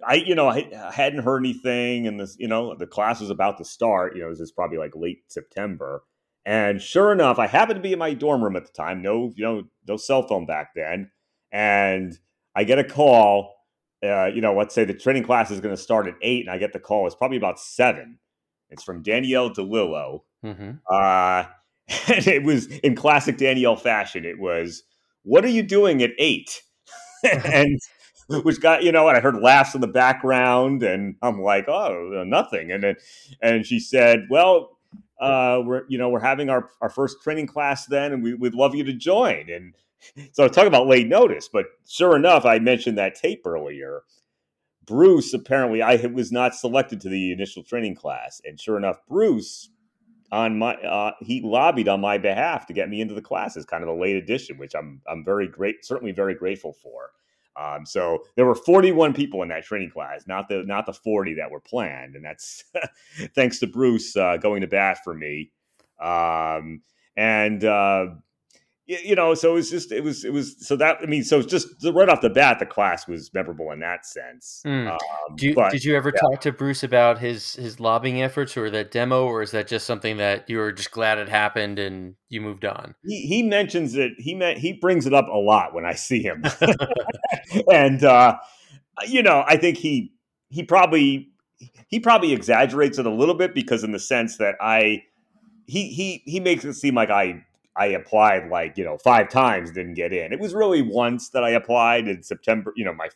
I, 0.05 0.15
you 0.15 0.35
know, 0.35 0.47
I 0.47 0.91
hadn't 0.93 1.23
heard 1.23 1.39
anything, 1.39 2.07
and 2.07 2.19
this, 2.19 2.37
you 2.39 2.47
know, 2.47 2.75
the 2.75 2.87
class 2.87 3.19
was 3.19 3.29
about 3.29 3.57
to 3.57 3.65
start. 3.65 4.15
You 4.15 4.23
know, 4.23 4.29
this 4.29 4.39
is 4.39 4.51
probably 4.51 4.77
like 4.77 4.95
late 4.95 5.23
September, 5.27 6.03
and 6.45 6.81
sure 6.81 7.11
enough, 7.11 7.37
I 7.37 7.47
happened 7.47 7.77
to 7.77 7.81
be 7.81 7.93
in 7.93 7.99
my 7.99 8.13
dorm 8.13 8.41
room 8.41 8.55
at 8.55 8.65
the 8.65 8.71
time. 8.71 9.01
No, 9.01 9.33
you 9.35 9.43
know, 9.43 9.63
no 9.87 9.97
cell 9.97 10.25
phone 10.25 10.45
back 10.45 10.69
then, 10.75 11.11
and 11.51 12.17
I 12.55 12.63
get 12.63 12.79
a 12.79 12.83
call. 12.83 13.55
Uh, 14.01 14.27
you 14.27 14.39
know, 14.39 14.55
let's 14.55 14.73
say 14.73 14.85
the 14.85 14.93
training 14.93 15.23
class 15.23 15.51
is 15.51 15.59
going 15.59 15.75
to 15.75 15.81
start 15.81 16.07
at 16.07 16.15
eight, 16.21 16.45
and 16.45 16.49
I 16.49 16.57
get 16.57 16.71
the 16.71 16.79
call. 16.79 17.05
It's 17.05 17.15
probably 17.15 17.37
about 17.37 17.59
seven. 17.59 18.19
It's 18.69 18.83
from 18.83 19.01
Danielle 19.01 19.49
DeLillo. 19.49 20.21
Mm-hmm. 20.45 20.71
Uh, 20.89 21.43
and 22.07 22.27
it 22.27 22.43
was 22.43 22.67
in 22.67 22.95
classic 22.95 23.37
Danielle 23.37 23.75
fashion. 23.75 24.23
It 24.23 24.39
was 24.39 24.83
what 25.23 25.45
are 25.45 25.49
you 25.49 25.63
doing 25.63 26.01
at 26.01 26.11
eight? 26.17 26.61
and 27.23 27.79
which 28.29 28.61
got 28.61 28.83
you 28.83 28.91
know, 28.91 29.07
and 29.07 29.17
I 29.17 29.21
heard 29.21 29.41
laughs 29.41 29.75
in 29.75 29.81
the 29.81 29.87
background, 29.87 30.83
and 30.83 31.15
I'm 31.21 31.41
like, 31.41 31.67
oh, 31.67 32.23
nothing. 32.25 32.71
And 32.71 32.83
then, 32.83 32.95
and 33.41 33.65
she 33.65 33.79
said, 33.79 34.27
well, 34.29 34.77
uh, 35.19 35.61
we're 35.65 35.83
you 35.89 35.97
know 35.97 36.09
we're 36.09 36.19
having 36.19 36.49
our 36.49 36.69
our 36.81 36.89
first 36.89 37.21
training 37.23 37.47
class 37.47 37.85
then, 37.87 38.13
and 38.13 38.23
we, 38.23 38.35
would 38.35 38.55
love 38.55 38.75
you 38.75 38.83
to 38.83 38.93
join. 38.93 39.49
And 39.49 39.75
so 40.33 40.45
I 40.45 40.47
talk 40.47 40.67
about 40.67 40.87
late 40.87 41.07
notice, 41.07 41.49
but 41.51 41.65
sure 41.87 42.15
enough, 42.15 42.45
I 42.45 42.59
mentioned 42.59 42.97
that 42.97 43.15
tape 43.15 43.45
earlier. 43.45 44.03
Bruce 44.85 45.33
apparently 45.33 45.81
I 45.83 45.97
was 46.07 46.31
not 46.31 46.55
selected 46.55 47.01
to 47.01 47.09
the 47.09 47.31
initial 47.31 47.63
training 47.63 47.95
class, 47.95 48.41
and 48.45 48.59
sure 48.59 48.77
enough, 48.77 48.99
Bruce 49.07 49.69
on 50.31 50.57
my 50.57 50.75
uh, 50.75 51.13
he 51.21 51.41
lobbied 51.41 51.87
on 51.87 52.01
my 52.01 52.17
behalf 52.17 52.67
to 52.67 52.73
get 52.73 52.89
me 52.89 53.01
into 53.01 53.13
the 53.13 53.21
classes 53.21 53.65
kind 53.65 53.83
of 53.83 53.89
a 53.89 53.93
late 53.93 54.15
addition, 54.15 54.57
which 54.57 54.73
I'm 54.75 55.01
I'm 55.07 55.23
very 55.23 55.47
great, 55.47 55.85
certainly 55.85 56.11
very 56.11 56.35
grateful 56.35 56.73
for. 56.73 57.11
Um, 57.59 57.85
so 57.85 58.23
there 58.35 58.45
were 58.45 58.55
41 58.55 59.13
people 59.13 59.41
in 59.41 59.49
that 59.49 59.65
training 59.65 59.91
class, 59.91 60.25
not 60.27 60.47
the 60.47 60.63
not 60.63 60.85
the 60.85 60.93
40 60.93 61.35
that 61.35 61.51
were 61.51 61.59
planned, 61.59 62.15
and 62.15 62.23
that's 62.23 62.63
thanks 63.35 63.59
to 63.59 63.67
Bruce 63.67 64.15
uh, 64.15 64.37
going 64.37 64.61
to 64.61 64.67
bat 64.67 64.99
for 65.03 65.13
me. 65.13 65.51
Um, 66.01 66.81
and 67.17 67.63
uh, 67.65 68.07
you 68.89 69.13
know, 69.13 69.35
so 69.35 69.51
it 69.51 69.53
was 69.53 69.69
just 69.69 69.91
it 69.91 70.03
was 70.03 70.25
it 70.25 70.33
was 70.33 70.55
so 70.65 70.75
that 70.75 70.97
I 71.03 71.05
mean, 71.05 71.23
so 71.23 71.43
just 71.43 71.67
right 71.93 72.09
off 72.09 72.21
the 72.21 72.29
bat, 72.29 72.57
the 72.57 72.65
class 72.65 73.07
was 73.07 73.31
memorable 73.35 73.71
in 73.71 73.79
that 73.81 74.03
sense. 74.03 74.63
Mm. 74.65 74.91
Um, 74.91 74.97
you, 75.37 75.53
but, 75.53 75.71
did 75.71 75.85
you 75.85 75.95
ever 75.95 76.11
yeah. 76.13 76.19
talk 76.19 76.41
to 76.41 76.51
Bruce 76.51 76.83
about 76.83 77.19
his 77.19 77.53
his 77.53 77.79
lobbying 77.79 78.23
efforts 78.23 78.57
or 78.57 78.71
that 78.71 78.89
demo, 78.89 79.25
or 79.25 79.43
is 79.43 79.51
that 79.51 79.67
just 79.67 79.85
something 79.85 80.17
that 80.17 80.49
you 80.49 80.57
were 80.57 80.71
just 80.71 80.89
glad 80.89 81.19
it 81.19 81.29
happened 81.29 81.77
and 81.77 82.15
you 82.29 82.41
moved 82.41 82.65
on? 82.65 82.95
He, 83.03 83.27
he 83.27 83.43
mentions 83.43 83.95
it. 83.95 84.13
He 84.17 84.33
meant 84.33 84.57
he 84.57 84.73
brings 84.73 85.05
it 85.05 85.13
up 85.13 85.27
a 85.27 85.37
lot 85.37 85.75
when 85.75 85.85
I 85.85 85.93
see 85.93 86.23
him, 86.23 86.43
and 87.71 88.03
uh, 88.03 88.37
you 89.07 89.21
know, 89.21 89.43
I 89.47 89.57
think 89.57 89.77
he 89.77 90.13
he 90.49 90.63
probably 90.63 91.29
he 91.89 91.99
probably 91.99 92.33
exaggerates 92.33 92.97
it 92.97 93.05
a 93.05 93.13
little 93.13 93.35
bit 93.35 93.53
because 93.53 93.83
in 93.83 93.91
the 93.91 93.99
sense 93.99 94.37
that 94.37 94.55
I 94.59 95.03
he 95.67 95.89
he 95.89 96.23
he 96.25 96.39
makes 96.39 96.65
it 96.65 96.73
seem 96.73 96.95
like 96.95 97.11
I 97.11 97.45
I 97.75 97.87
applied 97.87 98.49
like, 98.49 98.77
you 98.77 98.83
know, 98.83 98.97
five 98.97 99.29
times, 99.29 99.71
didn't 99.71 99.93
get 99.93 100.11
in. 100.11 100.33
It 100.33 100.39
was 100.39 100.53
really 100.53 100.81
once 100.81 101.29
that 101.29 101.43
I 101.43 101.51
applied 101.51 102.07
in 102.07 102.23
September, 102.23 102.73
you 102.75 102.83
know, 102.83 102.93
my 102.93 103.09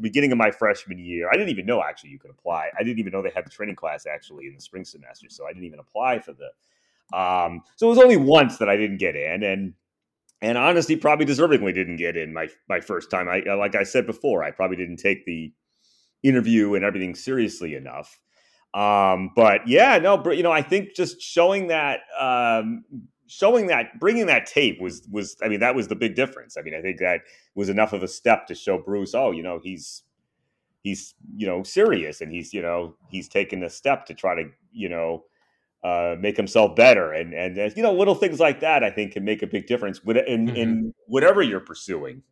beginning 0.00 0.32
of 0.32 0.38
my 0.38 0.50
freshman 0.50 0.98
year. 0.98 1.28
I 1.30 1.34
didn't 1.34 1.50
even 1.50 1.66
know 1.66 1.82
actually 1.82 2.10
you 2.10 2.18
could 2.18 2.30
apply. 2.30 2.70
I 2.78 2.82
didn't 2.82 2.98
even 2.98 3.12
know 3.12 3.22
they 3.22 3.32
had 3.34 3.46
the 3.46 3.50
training 3.50 3.76
class 3.76 4.06
actually 4.06 4.46
in 4.46 4.54
the 4.54 4.60
spring 4.60 4.84
semester. 4.84 5.28
So 5.30 5.46
I 5.46 5.52
didn't 5.52 5.64
even 5.64 5.78
apply 5.78 6.18
for 6.18 6.32
the 6.32 6.50
um 7.16 7.60
so 7.76 7.86
it 7.86 7.90
was 7.90 7.98
only 7.98 8.16
once 8.16 8.56
that 8.56 8.68
I 8.68 8.76
didn't 8.76 8.96
get 8.96 9.14
in 9.14 9.42
and 9.42 9.74
and 10.40 10.56
honestly 10.56 10.96
probably 10.96 11.26
deservingly 11.26 11.74
didn't 11.74 11.96
get 11.96 12.16
in 12.16 12.32
my 12.32 12.48
my 12.68 12.80
first 12.80 13.10
time. 13.10 13.28
I 13.28 13.40
like 13.54 13.74
I 13.74 13.82
said 13.84 14.06
before, 14.06 14.42
I 14.42 14.50
probably 14.50 14.76
didn't 14.76 14.96
take 14.96 15.24
the 15.26 15.52
interview 16.24 16.74
and 16.74 16.84
everything 16.84 17.14
seriously 17.14 17.74
enough. 17.74 18.18
Um, 18.72 19.30
but 19.36 19.68
yeah, 19.68 19.98
no, 19.98 20.20
you 20.32 20.42
know, 20.42 20.50
I 20.50 20.62
think 20.62 20.96
just 20.96 21.20
showing 21.20 21.68
that, 21.68 22.00
um, 22.18 22.84
showing 23.26 23.68
that, 23.68 23.98
bringing 23.98 24.26
that 24.26 24.46
tape 24.46 24.80
was 24.80 25.06
was, 25.10 25.36
I 25.42 25.48
mean, 25.48 25.60
that 25.60 25.74
was 25.74 25.88
the 25.88 25.96
big 25.96 26.14
difference. 26.14 26.56
I 26.56 26.62
mean, 26.62 26.74
I 26.74 26.82
think 26.82 26.98
that 26.98 27.20
was 27.54 27.68
enough 27.68 27.92
of 27.92 28.02
a 28.02 28.08
step 28.08 28.46
to 28.48 28.54
show 28.54 28.78
Bruce, 28.78 29.14
oh, 29.14 29.30
you 29.30 29.42
know, 29.42 29.60
he's 29.62 30.02
he's 30.84 31.14
you 31.34 31.46
know 31.46 31.62
serious 31.62 32.20
and 32.20 32.30
he's 32.30 32.54
you 32.54 32.62
know 32.62 32.94
he's 33.08 33.26
taken 33.26 33.64
a 33.64 33.70
step 33.70 34.06
to 34.06 34.14
try 34.14 34.34
to 34.34 34.44
you 34.70 34.88
know 34.88 35.24
uh, 35.82 36.14
make 36.20 36.36
himself 36.36 36.76
better 36.76 37.12
and 37.12 37.34
and 37.34 37.58
uh, 37.58 37.70
you 37.74 37.82
know 37.82 37.92
little 37.92 38.14
things 38.14 38.38
like 38.38 38.60
that 38.60 38.84
I 38.84 38.90
think 38.90 39.12
can 39.12 39.24
make 39.24 39.42
a 39.42 39.46
big 39.46 39.66
difference 39.66 39.98
in 39.98 40.14
mm-hmm. 40.14 40.56
in 40.56 40.94
whatever 41.06 41.42
you're 41.42 41.60
pursuing. 41.60 42.22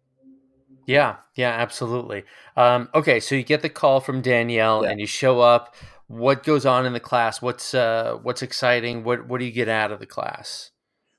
Yeah, 0.85 1.17
yeah, 1.37 1.51
absolutely. 1.51 2.25
Um, 2.57 2.89
okay, 2.93 3.21
so 3.21 3.37
you 3.37 3.45
get 3.45 3.63
the 3.63 3.69
call 3.69 4.01
from 4.01 4.21
Danielle 4.21 4.83
yeah. 4.83 4.91
and 4.91 5.01
you 5.01 5.07
show 5.07 5.41
up. 5.41 5.77
What 6.09 6.43
goes 6.43 6.67
on 6.67 6.87
in 6.87 6.93
the 6.93 7.01
class? 7.01 7.41
What's 7.41 7.73
uh, 7.73 8.19
what's 8.23 8.43
exciting? 8.43 9.05
What 9.05 9.29
what 9.29 9.39
do 9.39 9.47
you 9.47 9.53
get 9.53 9.69
out 9.69 9.93
of 9.93 10.01
the 10.01 10.07
class? 10.07 10.72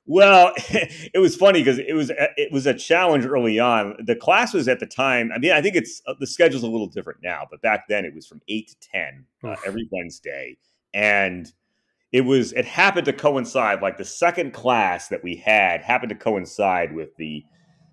Well, 0.06 0.52
it 0.56 1.18
was 1.18 1.34
funny 1.34 1.60
because 1.60 1.78
it 1.78 1.94
was 1.94 2.10
it 2.36 2.52
was 2.52 2.66
a 2.66 2.74
challenge 2.74 3.24
early 3.24 3.58
on. 3.58 3.96
The 4.04 4.16
class 4.16 4.52
was 4.52 4.68
at 4.68 4.80
the 4.80 4.86
time. 4.86 5.30
I 5.34 5.38
mean, 5.38 5.52
I 5.52 5.62
think 5.62 5.76
it's 5.76 6.02
uh, 6.06 6.14
the 6.18 6.26
schedule's 6.26 6.62
a 6.62 6.68
little 6.68 6.86
different 6.86 7.20
now, 7.22 7.46
but 7.50 7.62
back 7.62 7.88
then 7.88 8.04
it 8.04 8.14
was 8.14 8.26
from 8.26 8.40
eight 8.48 8.68
to 8.68 8.88
ten 8.92 9.24
uh, 9.42 9.56
every 9.66 9.88
Wednesday, 9.90 10.58
and 10.92 11.50
it 12.12 12.22
was 12.22 12.52
it 12.52 12.66
happened 12.66 13.06
to 13.06 13.12
coincide 13.12 13.80
like 13.80 13.96
the 13.96 14.04
second 14.04 14.52
class 14.52 15.08
that 15.08 15.24
we 15.24 15.36
had 15.36 15.82
happened 15.82 16.10
to 16.10 16.16
coincide 16.16 16.94
with 16.94 17.16
the 17.16 17.42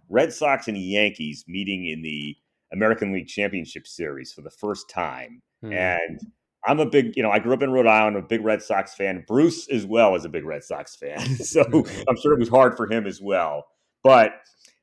Red 0.10 0.34
Sox 0.34 0.68
and 0.68 0.77
Yankees 0.77 1.46
meeting 1.48 1.88
in 1.88 2.01
the 2.01 2.36
American 2.74 3.13
League 3.13 3.27
Championship 3.27 3.88
Series 3.88 4.34
for 4.34 4.41
the 4.41 4.51
first 4.51 4.89
time, 4.89 5.41
mm-hmm. 5.63 5.74
and 5.74 6.20
I'm 6.65 6.80
a 6.80 6.86
big, 6.86 7.15
you 7.15 7.24
know, 7.24 7.32
I 7.32 7.39
grew 7.39 7.53
up 7.53 7.63
in 7.63 7.72
Rhode 7.72 7.88
Island, 7.88 8.18
a 8.18 8.22
big 8.22 8.44
Red 8.44 8.62
Sox 8.62 8.94
fan. 8.94 9.24
Bruce 9.27 9.68
as 9.70 9.86
well 9.86 10.15
is 10.15 10.25
a 10.25 10.30
big 10.30 10.46
Red 10.46 10.63
Sox 10.63 10.96
fan. 10.96 11.20
so 11.36 11.63
I'm 12.08 12.18
sure 12.18 12.34
it 12.34 12.39
was 12.39 12.50
hard 12.50 12.77
for 12.77 12.91
him 12.91 13.08
as 13.08 13.20
well. 13.22 13.68
But 14.03 14.34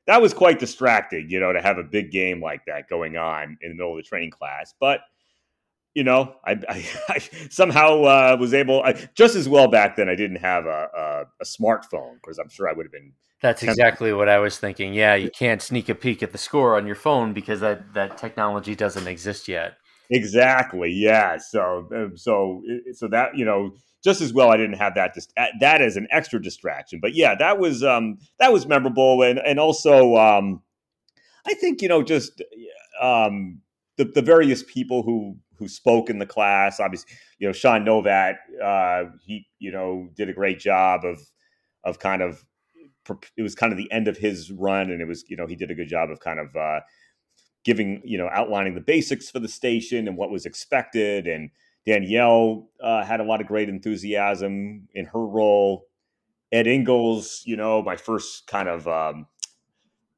that 0.07 0.21
was 0.21 0.33
quite 0.33 0.59
distracting, 0.59 1.29
you 1.29 1.39
know, 1.39 1.53
to 1.53 1.61
have 1.61 1.77
a 1.77 1.83
big 1.83 2.11
game 2.11 2.41
like 2.41 2.65
that 2.65 2.89
going 2.89 3.15
on 3.15 3.57
in 3.61 3.69
the 3.69 3.75
middle 3.75 3.91
of 3.91 3.97
the 3.97 4.03
training 4.03 4.31
class. 4.31 4.73
But 4.79 5.01
you 5.95 6.03
know, 6.03 6.35
I, 6.45 6.51
I, 6.69 6.85
I 7.09 7.19
somehow 7.49 8.03
uh, 8.03 8.37
was 8.39 8.53
able 8.53 8.81
I, 8.83 8.93
just 9.15 9.35
as 9.35 9.49
well 9.49 9.67
back 9.67 9.95
then. 9.95 10.09
I 10.09 10.15
didn't 10.15 10.37
have 10.37 10.65
a, 10.65 10.89
a, 10.95 11.21
a 11.41 11.45
smartphone 11.45 12.15
because 12.15 12.37
I'm 12.39 12.49
sure 12.49 12.69
I 12.69 12.73
would 12.73 12.85
have 12.85 12.91
been. 12.93 13.13
That's 13.41 13.61
tempted. 13.61 13.79
exactly 13.79 14.11
what 14.11 14.27
I 14.27 14.39
was 14.39 14.57
thinking. 14.57 14.93
Yeah, 14.93 15.15
you 15.15 15.29
can't 15.29 15.61
sneak 15.61 15.87
a 15.87 15.95
peek 15.95 16.21
at 16.21 16.33
the 16.33 16.37
score 16.37 16.75
on 16.75 16.85
your 16.85 16.95
phone 16.95 17.33
because 17.33 17.61
that 17.61 17.93
that 17.93 18.17
technology 18.17 18.75
doesn't 18.75 19.07
exist 19.07 19.47
yet. 19.47 19.77
Exactly. 20.09 20.91
Yeah. 20.91 21.37
So 21.37 21.87
um, 21.95 22.17
so 22.17 22.63
so 22.93 23.07
that 23.09 23.37
you 23.37 23.45
know 23.45 23.75
just 24.03 24.21
as 24.21 24.33
well 24.33 24.49
I 24.49 24.57
didn't 24.57 24.77
have 24.77 24.95
that 24.95 25.13
just 25.13 25.31
that 25.59 25.81
as 25.81 25.97
an 25.97 26.07
extra 26.09 26.41
distraction. 26.41 26.99
But 26.99 27.13
yeah, 27.15 27.35
that 27.35 27.59
was 27.59 27.83
um 27.83 28.17
that 28.39 28.51
was 28.51 28.65
memorable 28.67 29.21
and 29.21 29.39
and 29.39 29.59
also 29.59 30.15
um 30.15 30.61
I 31.47 31.55
think 31.55 31.81
you 31.81 31.89
know 31.89 32.03
just 32.03 32.41
um 33.01 33.61
the 33.97 34.05
the 34.05 34.21
various 34.23 34.63
people 34.63 35.03
who 35.03 35.37
who 35.57 35.67
spoke 35.67 36.09
in 36.09 36.19
the 36.19 36.25
class. 36.27 36.79
Obviously, 36.79 37.13
you 37.39 37.47
know 37.47 37.53
Sean 37.53 37.85
Novat 37.85 38.35
uh 38.63 39.05
he 39.25 39.47
you 39.59 39.71
know 39.71 40.09
did 40.15 40.29
a 40.29 40.33
great 40.33 40.59
job 40.59 41.05
of 41.05 41.19
of 41.85 41.99
kind 41.99 42.21
of 42.21 42.43
it 43.37 43.41
was 43.41 43.55
kind 43.55 43.71
of 43.73 43.77
the 43.77 43.91
end 43.91 44.07
of 44.07 44.17
his 44.17 44.51
run 44.51 44.91
and 44.91 45.01
it 45.01 45.07
was 45.07 45.25
you 45.29 45.37
know 45.37 45.47
he 45.47 45.55
did 45.55 45.71
a 45.71 45.75
good 45.75 45.89
job 45.89 46.11
of 46.11 46.19
kind 46.19 46.39
of 46.39 46.55
uh 46.55 46.79
giving 47.69 48.01
you 48.03 48.17
know 48.17 48.27
outlining 48.33 48.73
the 48.73 48.81
basics 48.81 49.29
for 49.29 49.37
the 49.37 49.47
station 49.47 50.07
and 50.07 50.17
what 50.17 50.31
was 50.31 50.47
expected 50.47 51.27
and 51.27 51.51
danielle 51.85 52.67
uh, 52.81 53.05
had 53.05 53.19
a 53.19 53.23
lot 53.23 53.41
of 53.41 53.45
great 53.45 53.69
enthusiasm 53.69 54.87
in 54.95 55.05
her 55.05 55.23
role. 55.23 55.85
Ed 56.51 56.65
ingles 56.65 57.43
you 57.45 57.55
know 57.55 57.83
my 57.83 57.95
first 57.95 58.47
kind 58.47 58.67
of 58.67 58.87
um, 58.87 59.27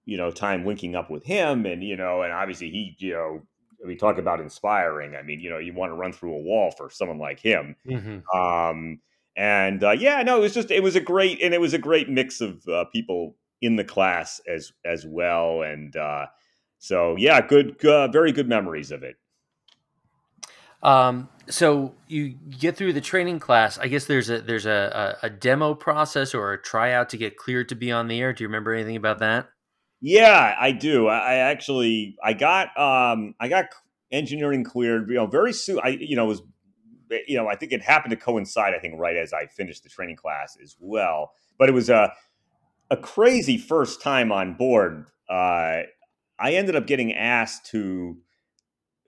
you 0.06 0.16
know 0.16 0.32
time 0.32 0.66
linking 0.66 0.96
up 0.96 1.12
with 1.12 1.26
him 1.26 1.66
and 1.66 1.84
you 1.84 1.98
know 1.98 2.22
and 2.22 2.32
obviously 2.32 2.70
he 2.70 2.96
you 3.00 3.12
know 3.12 3.42
we 3.86 3.98
talk 3.98 4.18
about 4.18 4.40
inspiring. 4.40 5.18
I 5.18 5.22
mean 5.22 5.42
you 5.42 5.50
know 5.50 5.58
you 5.58 5.74
want 5.74 5.92
to 5.92 5.96
run 5.96 6.14
through 6.14 6.34
a 6.34 6.42
wall 6.42 6.72
for 6.72 6.90
someone 6.90 7.20
like 7.20 7.42
him. 7.42 7.76
Mm-hmm. 7.86 8.40
um, 8.40 9.02
and 9.36 9.84
uh, 9.84 9.92
yeah 9.92 10.24
no 10.24 10.38
it 10.38 10.42
was 10.42 10.54
just 10.54 10.72
it 10.72 10.84
was 10.84 10.96
a 10.96 11.02
great 11.02 11.42
and 11.42 11.54
it 11.54 11.60
was 11.60 11.74
a 11.74 11.78
great 11.78 12.08
mix 12.08 12.40
of 12.40 12.66
uh, 12.70 12.86
people 12.94 13.36
in 13.62 13.76
the 13.76 13.84
class 13.84 14.42
as 14.48 14.72
as 14.86 15.06
well. 15.06 15.62
And 15.62 15.94
uh, 15.96 16.28
so 16.82 17.16
yeah, 17.16 17.40
good, 17.42 17.86
uh, 17.86 18.08
very 18.08 18.32
good 18.32 18.50
memories 18.50 18.90
of 18.90 19.04
it. 19.04 19.16
Um, 20.82 21.30
so 21.48 21.94
you 22.08 22.30
get 22.30 22.76
through 22.76 22.94
the 22.94 23.02
training 23.02 23.38
class. 23.38 23.78
I 23.78 23.88
guess 23.88 24.06
there's 24.06 24.32
a 24.32 24.42
there's 24.42 24.66
a, 24.66 25.18
a, 25.22 25.28
a 25.28 25.30
demo 25.30 25.76
process 25.76 26.34
or 26.34 26.54
a 26.54 26.60
tryout 26.60 27.10
to 27.10 27.18
get 27.18 27.38
cleared 27.38 27.70
to 27.70 27.76
be 27.76 27.92
on 27.92 28.08
the 28.08 28.20
air. 28.20 28.34
Do 28.34 28.44
you 28.44 28.48
remember 28.48 28.74
anything 28.74 28.96
about 28.96 29.20
that? 29.20 29.48
Yeah, 30.02 30.56
I 30.60 30.72
do. 30.72 31.08
I, 31.08 31.20
I 31.20 31.34
actually 31.36 32.18
I 32.24 32.34
got 32.34 32.76
um 32.76 33.36
I 33.40 33.48
got 33.48 33.68
engineering 34.12 34.64
cleared. 34.64 35.08
You 35.08 35.18
know, 35.18 35.28
very 35.28 35.54
soon. 35.54 35.80
I 35.84 35.90
you 35.90 36.16
know 36.16 36.26
was 36.26 36.42
you 37.28 37.38
know 37.38 37.48
I 37.48 37.56
think 37.56 37.74
it 37.74 37.84
happened 37.84 38.10
to 38.10 38.18
coincide. 38.18 38.74
I 38.74 38.80
think 38.80 38.96
right 38.98 39.18
as 39.18 39.34
I 39.34 39.46
finished 39.46 39.84
the 39.84 39.90
training 39.90 40.16
class 40.16 40.58
as 40.64 40.76
well. 40.80 41.34
But 41.60 41.70
it 41.70 41.74
was 41.74 41.92
a 41.92 42.12
a 42.90 42.98
crazy 42.98 43.60
first 43.60 44.02
time 44.02 44.32
on 44.32 44.56
board. 44.56 45.06
Uh, 45.30 45.84
I 46.42 46.54
ended 46.54 46.76
up 46.76 46.88
getting 46.88 47.14
asked 47.14 47.68
to 47.68 48.18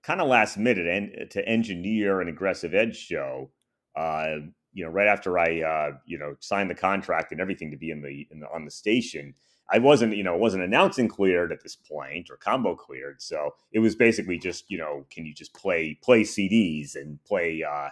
kind 0.04 0.22
of 0.22 0.28
last 0.28 0.58
minute 0.58 0.88
and 0.88 1.32
to 1.32 1.48
engineer 1.48 2.22
an 2.22 2.28
aggressive 2.28 2.76
edge 2.76 2.98
show. 2.98 3.50
Uh, 3.96 4.36
you 4.74 4.84
know, 4.84 4.92
right 4.92 5.08
after 5.08 5.38
I 5.38 5.62
uh, 5.62 5.92
you 6.06 6.18
know 6.18 6.36
signed 6.40 6.70
the 6.70 6.76
contract 6.76 7.32
and 7.32 7.42
everything 7.42 7.72
to 7.72 7.78
be 7.78 7.92
in 7.92 8.02
the, 8.02 8.28
in 8.32 8.40
the 8.40 8.48
on 8.54 8.66
the 8.66 8.72
station. 8.72 9.34
I 9.72 9.80
wasn't, 9.80 10.16
you 10.16 10.24
know, 10.24 10.36
wasn't 10.36 10.64
announcing 10.64 11.08
cleared 11.08 11.52
at 11.52 11.64
this 11.64 11.76
point 11.76 12.30
or 12.30 12.38
combo 12.38 12.76
cleared. 12.76 13.22
So 13.22 13.52
it 13.72 13.80
was 13.80 13.96
basically 13.96 14.38
just, 14.38 14.70
you 14.70 14.78
know, 14.78 15.06
can 15.10 15.26
you 15.26 15.34
just 15.34 15.54
play 15.54 15.98
play 16.04 16.24
CDs 16.24 16.96
and 16.96 17.24
play, 17.24 17.64
uh, 17.64 17.90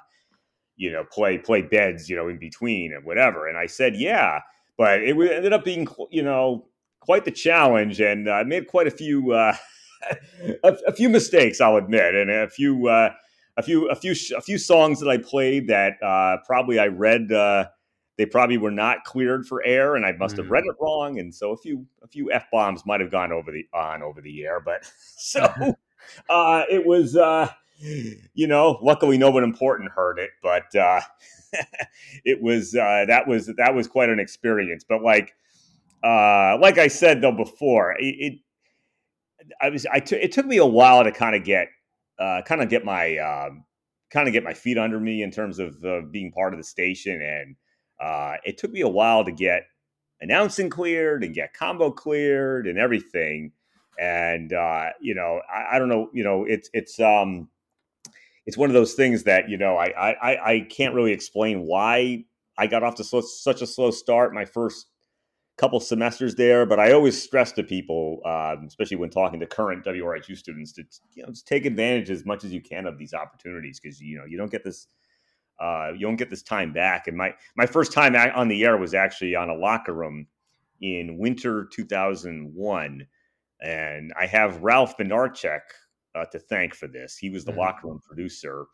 you 0.75 0.91
know, 0.91 1.05
play 1.12 1.38
play 1.38 1.62
beds, 1.62 2.10
you 2.10 2.15
know, 2.15 2.27
in 2.27 2.38
between 2.38 2.93
and 2.93 3.05
whatever. 3.05 3.48
And 3.48 3.57
I 3.57 3.67
said, 3.67 3.95
yeah, 3.95 4.41
but 4.77 5.01
it 5.01 5.15
ended 5.15 5.53
up 5.53 5.63
being, 5.63 5.88
you 6.10 6.24
know, 6.24 6.67
quite 7.01 7.25
the 7.25 7.31
challenge, 7.31 8.00
and 8.00 8.29
I 8.29 8.41
uh, 8.41 8.43
made 8.46 8.67
quite 8.67 8.88
a 8.88 8.91
few 8.91 9.34
uh, 9.34 9.55
a, 10.63 10.77
a, 10.88 10.93
few 10.93 11.10
mistakes, 11.10 11.60
I'll 11.60 11.75
admit, 11.75 12.15
and 12.15 12.31
a 12.31 12.50
few 12.50 12.88
uh, 12.88 13.12
a 13.58 13.63
few 13.63 13.89
a 13.89 13.96
few 13.96 14.15
a 14.38 14.41
few 14.41 14.58
songs 14.58 15.00
that 15.01 15.10
I 15.10 15.17
played 15.17 15.67
that 15.67 16.01
uh, 16.01 16.38
probably 16.46 16.79
I 16.79 16.88
read 16.88 17.31
uh, 17.31 17.65
they 18.17 18.25
probably 18.25 18.58
were 18.58 18.72
not 18.72 19.03
cleared 19.03 19.46
for 19.46 19.63
air, 19.65 19.96
and 19.96 20.05
I 20.05 20.13
must 20.13 20.38
have 20.38 20.50
read 20.50 20.63
mm. 20.63 20.70
it 20.70 20.75
wrong, 20.79 21.20
and 21.20 21.34
so 21.34 21.51
a 21.51 21.58
few 21.58 21.86
a 22.01 22.08
few 22.08 22.31
f 22.31 22.46
bombs 22.51 22.86
might 22.86 23.01
have 23.01 23.12
gone 23.12 23.31
over 23.31 23.51
the 23.51 23.67
on 23.74 24.01
over 24.01 24.22
the 24.22 24.46
air, 24.46 24.60
but 24.60 24.89
so 25.17 25.41
uh, 26.29 26.63
it 26.70 26.86
was. 26.86 27.15
uh, 27.15 27.50
you 28.36 28.46
know, 28.46 28.77
luckily 28.84 29.17
no 29.17 29.31
one 29.31 29.43
important 29.43 29.89
heard 29.89 30.20
it, 30.20 30.29
but 30.43 30.75
uh, 30.75 31.01
it 32.24 32.39
was 32.39 32.74
that 32.74 33.24
was 33.27 33.48
that 33.58 33.74
was 33.74 33.88
quite 33.88 34.10
an 34.10 34.20
experience. 34.20 34.86
But 34.88 35.01
like 35.01 35.34
uh, 36.03 36.58
like 36.60 36.77
I 36.77 36.88
said 36.88 37.22
though 37.22 37.31
before, 37.31 37.93
it, 37.93 38.03
it 38.03 38.34
I 39.60 39.70
was 39.70 39.86
I 39.86 40.00
t- 40.00 40.15
it 40.15 40.31
took 40.31 40.46
me 40.46 40.58
a 40.58 40.65
while 40.65 41.03
to 41.03 41.12
kind 41.12 41.36
of 41.36 41.43
get 41.43 41.67
uh, 42.20 42.41
kind 42.46 42.62
of 42.62 42.70
get 42.70 42.86
my 42.86 43.17
um, 43.17 43.65
kind 44.12 44.27
of 44.27 44.34
get 44.34 44.43
my 44.43 44.53
feet 44.53 44.77
under 44.77 45.00
me 45.00 45.24
in 45.24 45.31
terms 45.31 45.60
of 45.60 45.84
uh, 45.84 46.01
being 46.12 46.31
part 46.31 46.53
of 46.53 46.60
the 46.60 46.63
station, 46.63 47.22
and 47.22 47.55
uh, 48.00 48.38
it 48.43 48.58
took 48.58 48.72
me 48.72 48.81
a 48.81 48.88
while 48.88 49.24
to 49.25 49.31
get 49.31 49.63
announcing 50.22 50.70
cleared 50.70 51.24
and 51.24 51.34
get 51.34 51.53
combo 51.53 51.91
cleared 51.91 52.67
and 52.67 52.77
everything. 52.77 53.51
And 54.00 54.53
uh, 54.53 54.89
you 55.00 55.15
know, 55.15 55.41
I, 55.51 55.75
I 55.75 55.79
don't 55.79 55.89
know, 55.89 56.10
you 56.13 56.24
know, 56.24 56.46
it's 56.46 56.70
it's 56.74 57.00
um 57.00 57.50
it's 58.46 58.58
one 58.58 58.70
of 58.70 58.74
those 58.74 58.93
things 58.93 59.24
that 59.24 59.50
you 59.50 59.58
know 59.58 59.77
I 59.77 60.12
I 60.12 60.53
I 60.53 60.60
can't 60.62 60.96
really 60.96 61.12
explain 61.12 61.62
why 61.62 62.25
I 62.58 62.67
got 62.67 62.84
off 62.84 62.96
to 62.96 63.03
such 63.03 63.62
a 63.62 63.67
slow 63.67 63.91
start 63.91 64.34
my 64.34 64.46
first 64.46 64.88
couple 65.58 65.79
semesters 65.79 66.36
there, 66.36 66.65
but 66.65 66.79
I 66.79 66.91
always 66.91 67.22
stress 67.22 67.51
to 67.53 67.63
people, 67.63 68.20
um, 68.25 68.65
especially 68.67 68.98
when 68.98 69.10
talking 69.10 69.39
to 69.39 69.46
current 69.46 69.86
WRHU 69.86 70.38
students, 70.38 70.72
to 70.74 70.84
you 71.13 71.24
know 71.24 71.34
take 71.46 71.65
advantage 71.65 72.10
as 72.10 72.25
much 72.25 72.43
as 72.43 72.51
you 72.51 72.62
can 72.62 72.88
of 72.88 72.98
these 72.98 73.13
opportunities 73.13 73.79
because 73.79 74.01
you 74.01 74.17
know 74.17 74.25
you 74.25 74.38
don't 74.38 74.51
get 74.51 74.63
this 74.63 74.88
uh, 75.60 75.91
you 75.93 76.00
don't 76.00 76.15
get 76.15 76.29
this 76.29 76.41
time 76.41 76.74
back. 76.74 77.08
And 77.08 77.15
my 77.15 77.34
my 77.55 77.65
first 77.65 77.93
time 77.93 78.15
on 78.15 78.48
the 78.48 78.63
air 78.63 78.77
was 78.77 78.93
actually 78.93 79.36
on 79.36 79.50
a 79.50 79.55
locker 79.55 79.93
room 79.93 80.27
in 80.81 81.17
winter 81.17 81.67
2001, 81.72 83.08
and 83.62 84.13
I 84.20 84.25
have 84.25 84.63
Ralph 84.63 84.98
Benarchek 84.98 85.62
uh, 86.15 86.25
to 86.25 86.39
thank 86.39 86.74
for 86.74 86.88
this. 86.88 87.17
He 87.17 87.29
was 87.29 87.46
the 87.46 87.51
mm-hmm. 87.51 87.60
locker 87.60 87.88
room 87.88 88.01
producer, 88.03 88.65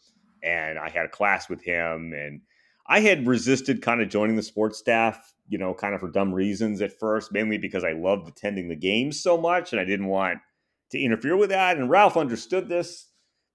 and 0.43 0.79
I 0.79 0.89
had 0.89 1.05
a 1.05 1.09
class 1.09 1.49
with 1.49 1.61
him 1.63 2.13
and. 2.13 2.41
I 2.89 3.01
had 3.01 3.27
resisted 3.27 3.81
kind 3.81 4.01
of 4.01 4.09
joining 4.09 4.35
the 4.35 4.43
sports 4.43 4.77
staff 4.77 5.33
you 5.49 5.57
know, 5.57 5.73
kind 5.73 5.93
of 5.95 6.01
for 6.01 6.09
dumb 6.09 6.33
reasons 6.33 6.81
at 6.81 6.97
first, 6.99 7.31
mainly 7.31 7.57
because 7.57 7.83
I 7.83 7.93
loved 7.93 8.27
attending 8.27 8.67
the 8.67 8.75
games 8.75 9.21
so 9.21 9.37
much 9.37 9.71
and 9.71 9.79
I 9.79 9.85
didn't 9.85 10.07
want 10.07 10.39
to 10.91 10.99
interfere 10.99 11.37
with 11.37 11.49
that. 11.49 11.77
And 11.77 11.89
Ralph 11.89 12.17
understood 12.17 12.67
this, 12.69 13.07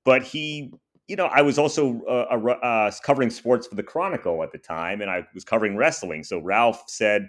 but 0.04 0.22
he, 0.22 0.72
you 1.06 1.16
know, 1.16 1.26
I 1.26 1.42
was 1.42 1.58
also 1.58 2.02
uh, 2.08 2.48
uh, 2.62 2.90
covering 3.02 3.30
sports 3.30 3.66
for 3.66 3.74
the 3.74 3.82
Chronicle 3.82 4.42
at 4.42 4.52
the 4.52 4.58
time, 4.58 5.00
and 5.02 5.10
I 5.10 5.26
was 5.34 5.44
covering 5.44 5.76
wrestling. 5.76 6.24
So 6.24 6.38
Ralph 6.38 6.84
said, 6.86 7.28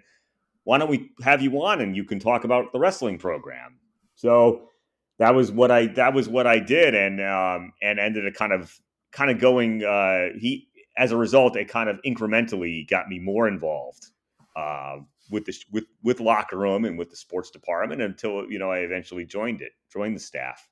"Why 0.63 0.77
don't 0.77 0.89
we 0.89 1.09
have 1.23 1.41
you 1.41 1.61
on 1.61 1.81
and 1.81 1.95
you 1.95 2.05
can 2.05 2.19
talk 2.19 2.43
about 2.43 2.71
the 2.71 2.79
wrestling 2.79 3.17
program?" 3.17 3.79
So 4.15 4.69
that 5.19 5.35
was 5.35 5.51
what 5.51 5.71
I 5.71 5.87
that 5.87 6.13
was 6.13 6.29
what 6.29 6.47
I 6.47 6.59
did, 6.59 6.95
and 6.95 7.19
um, 7.19 7.73
and 7.81 7.99
ended 7.99 8.27
up 8.27 8.35
kind 8.35 8.53
of 8.53 8.73
kind 9.11 9.31
of 9.31 9.39
going. 9.39 9.83
Uh, 9.83 10.29
he 10.39 10.67
as 10.97 11.11
a 11.11 11.17
result, 11.17 11.55
it 11.55 11.67
kind 11.67 11.89
of 11.89 11.99
incrementally 12.05 12.87
got 12.87 13.07
me 13.09 13.19
more 13.19 13.47
involved 13.47 14.07
uh, 14.55 14.97
with 15.29 15.45
the 15.45 15.57
with 15.71 15.85
with 16.03 16.19
locker 16.19 16.57
room 16.57 16.85
and 16.85 16.97
with 16.97 17.09
the 17.09 17.15
sports 17.15 17.49
department 17.49 18.01
until 18.01 18.49
you 18.49 18.59
know 18.59 18.71
I 18.71 18.79
eventually 18.79 19.25
joined 19.25 19.61
it, 19.61 19.71
joined 19.91 20.15
the 20.15 20.19
staff. 20.19 20.67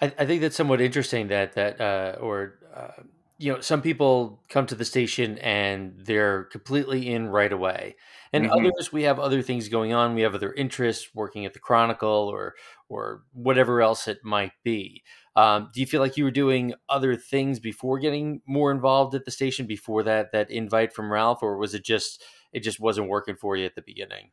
I, 0.00 0.12
I 0.18 0.26
think 0.26 0.40
that's 0.40 0.56
somewhat 0.56 0.80
interesting 0.80 1.28
that 1.28 1.54
that 1.54 1.80
uh, 1.80 2.16
or 2.20 2.58
uh, 2.74 3.02
you 3.38 3.52
know 3.52 3.60
some 3.60 3.82
people 3.82 4.42
come 4.48 4.66
to 4.66 4.74
the 4.74 4.84
station 4.84 5.38
and 5.38 5.94
they're 5.96 6.44
completely 6.44 7.12
in 7.12 7.28
right 7.28 7.52
away, 7.52 7.96
and 8.32 8.44
mm-hmm. 8.44 8.66
others 8.66 8.92
we 8.92 9.02
have 9.02 9.18
other 9.18 9.42
things 9.42 9.68
going 9.68 9.92
on. 9.92 10.14
We 10.14 10.22
have 10.22 10.34
other 10.34 10.52
interests, 10.52 11.08
working 11.14 11.44
at 11.44 11.52
the 11.52 11.60
Chronicle 11.60 12.28
or 12.32 12.54
or 12.88 13.22
whatever 13.32 13.82
else 13.82 14.08
it 14.08 14.18
might 14.24 14.52
be. 14.64 15.02
Um, 15.34 15.70
do 15.72 15.80
you 15.80 15.86
feel 15.86 16.00
like 16.00 16.16
you 16.16 16.24
were 16.24 16.30
doing 16.30 16.74
other 16.88 17.16
things 17.16 17.58
before 17.58 17.98
getting 17.98 18.42
more 18.46 18.70
involved 18.70 19.14
at 19.14 19.24
the 19.24 19.30
station 19.30 19.66
before 19.66 20.02
that 20.02 20.32
that 20.32 20.50
invite 20.50 20.92
from 20.92 21.10
Ralph, 21.10 21.42
or 21.42 21.56
was 21.56 21.74
it 21.74 21.84
just 21.84 22.22
it 22.52 22.60
just 22.60 22.80
wasn't 22.80 23.08
working 23.08 23.36
for 23.36 23.56
you 23.56 23.64
at 23.64 23.74
the 23.74 23.82
beginning? 23.82 24.30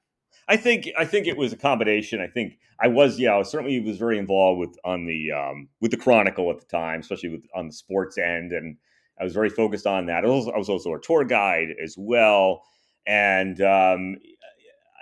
I 0.50 0.58
think 0.58 0.90
I 0.98 1.06
think 1.06 1.28
it 1.28 1.38
was 1.38 1.54
a 1.54 1.58
combination. 1.58 2.20
I 2.20 2.28
think 2.28 2.58
I 2.82 2.88
was 2.88 3.20
yeah, 3.20 3.34
I 3.34 3.38
was 3.38 3.50
certainly 3.50 3.80
was 3.80 3.98
very 3.98 4.18
involved 4.18 4.60
with 4.60 4.78
on 4.84 5.06
the 5.06 5.32
um, 5.32 5.70
with 5.80 5.92
the 5.92 5.98
Chronicle 5.98 6.50
at 6.50 6.60
the 6.60 6.66
time, 6.66 7.00
especially 7.00 7.30
with 7.30 7.46
on 7.56 7.68
the 7.68 7.74
sports 7.74 8.18
end, 8.18 8.52
and 8.52 8.76
I 9.20 9.24
was 9.24 9.34
very 9.34 9.50
focused 9.50 9.86
on 9.86 10.08
that. 10.08 10.26
I 10.26 10.28
was, 10.28 10.48
I 10.48 10.58
was 10.58 10.70
also 10.70 10.94
a 10.96 11.00
tour 11.00 11.24
guide 11.24 11.70
as 11.82 11.96
well, 11.98 12.64
and 13.06 13.62
um, 13.62 14.18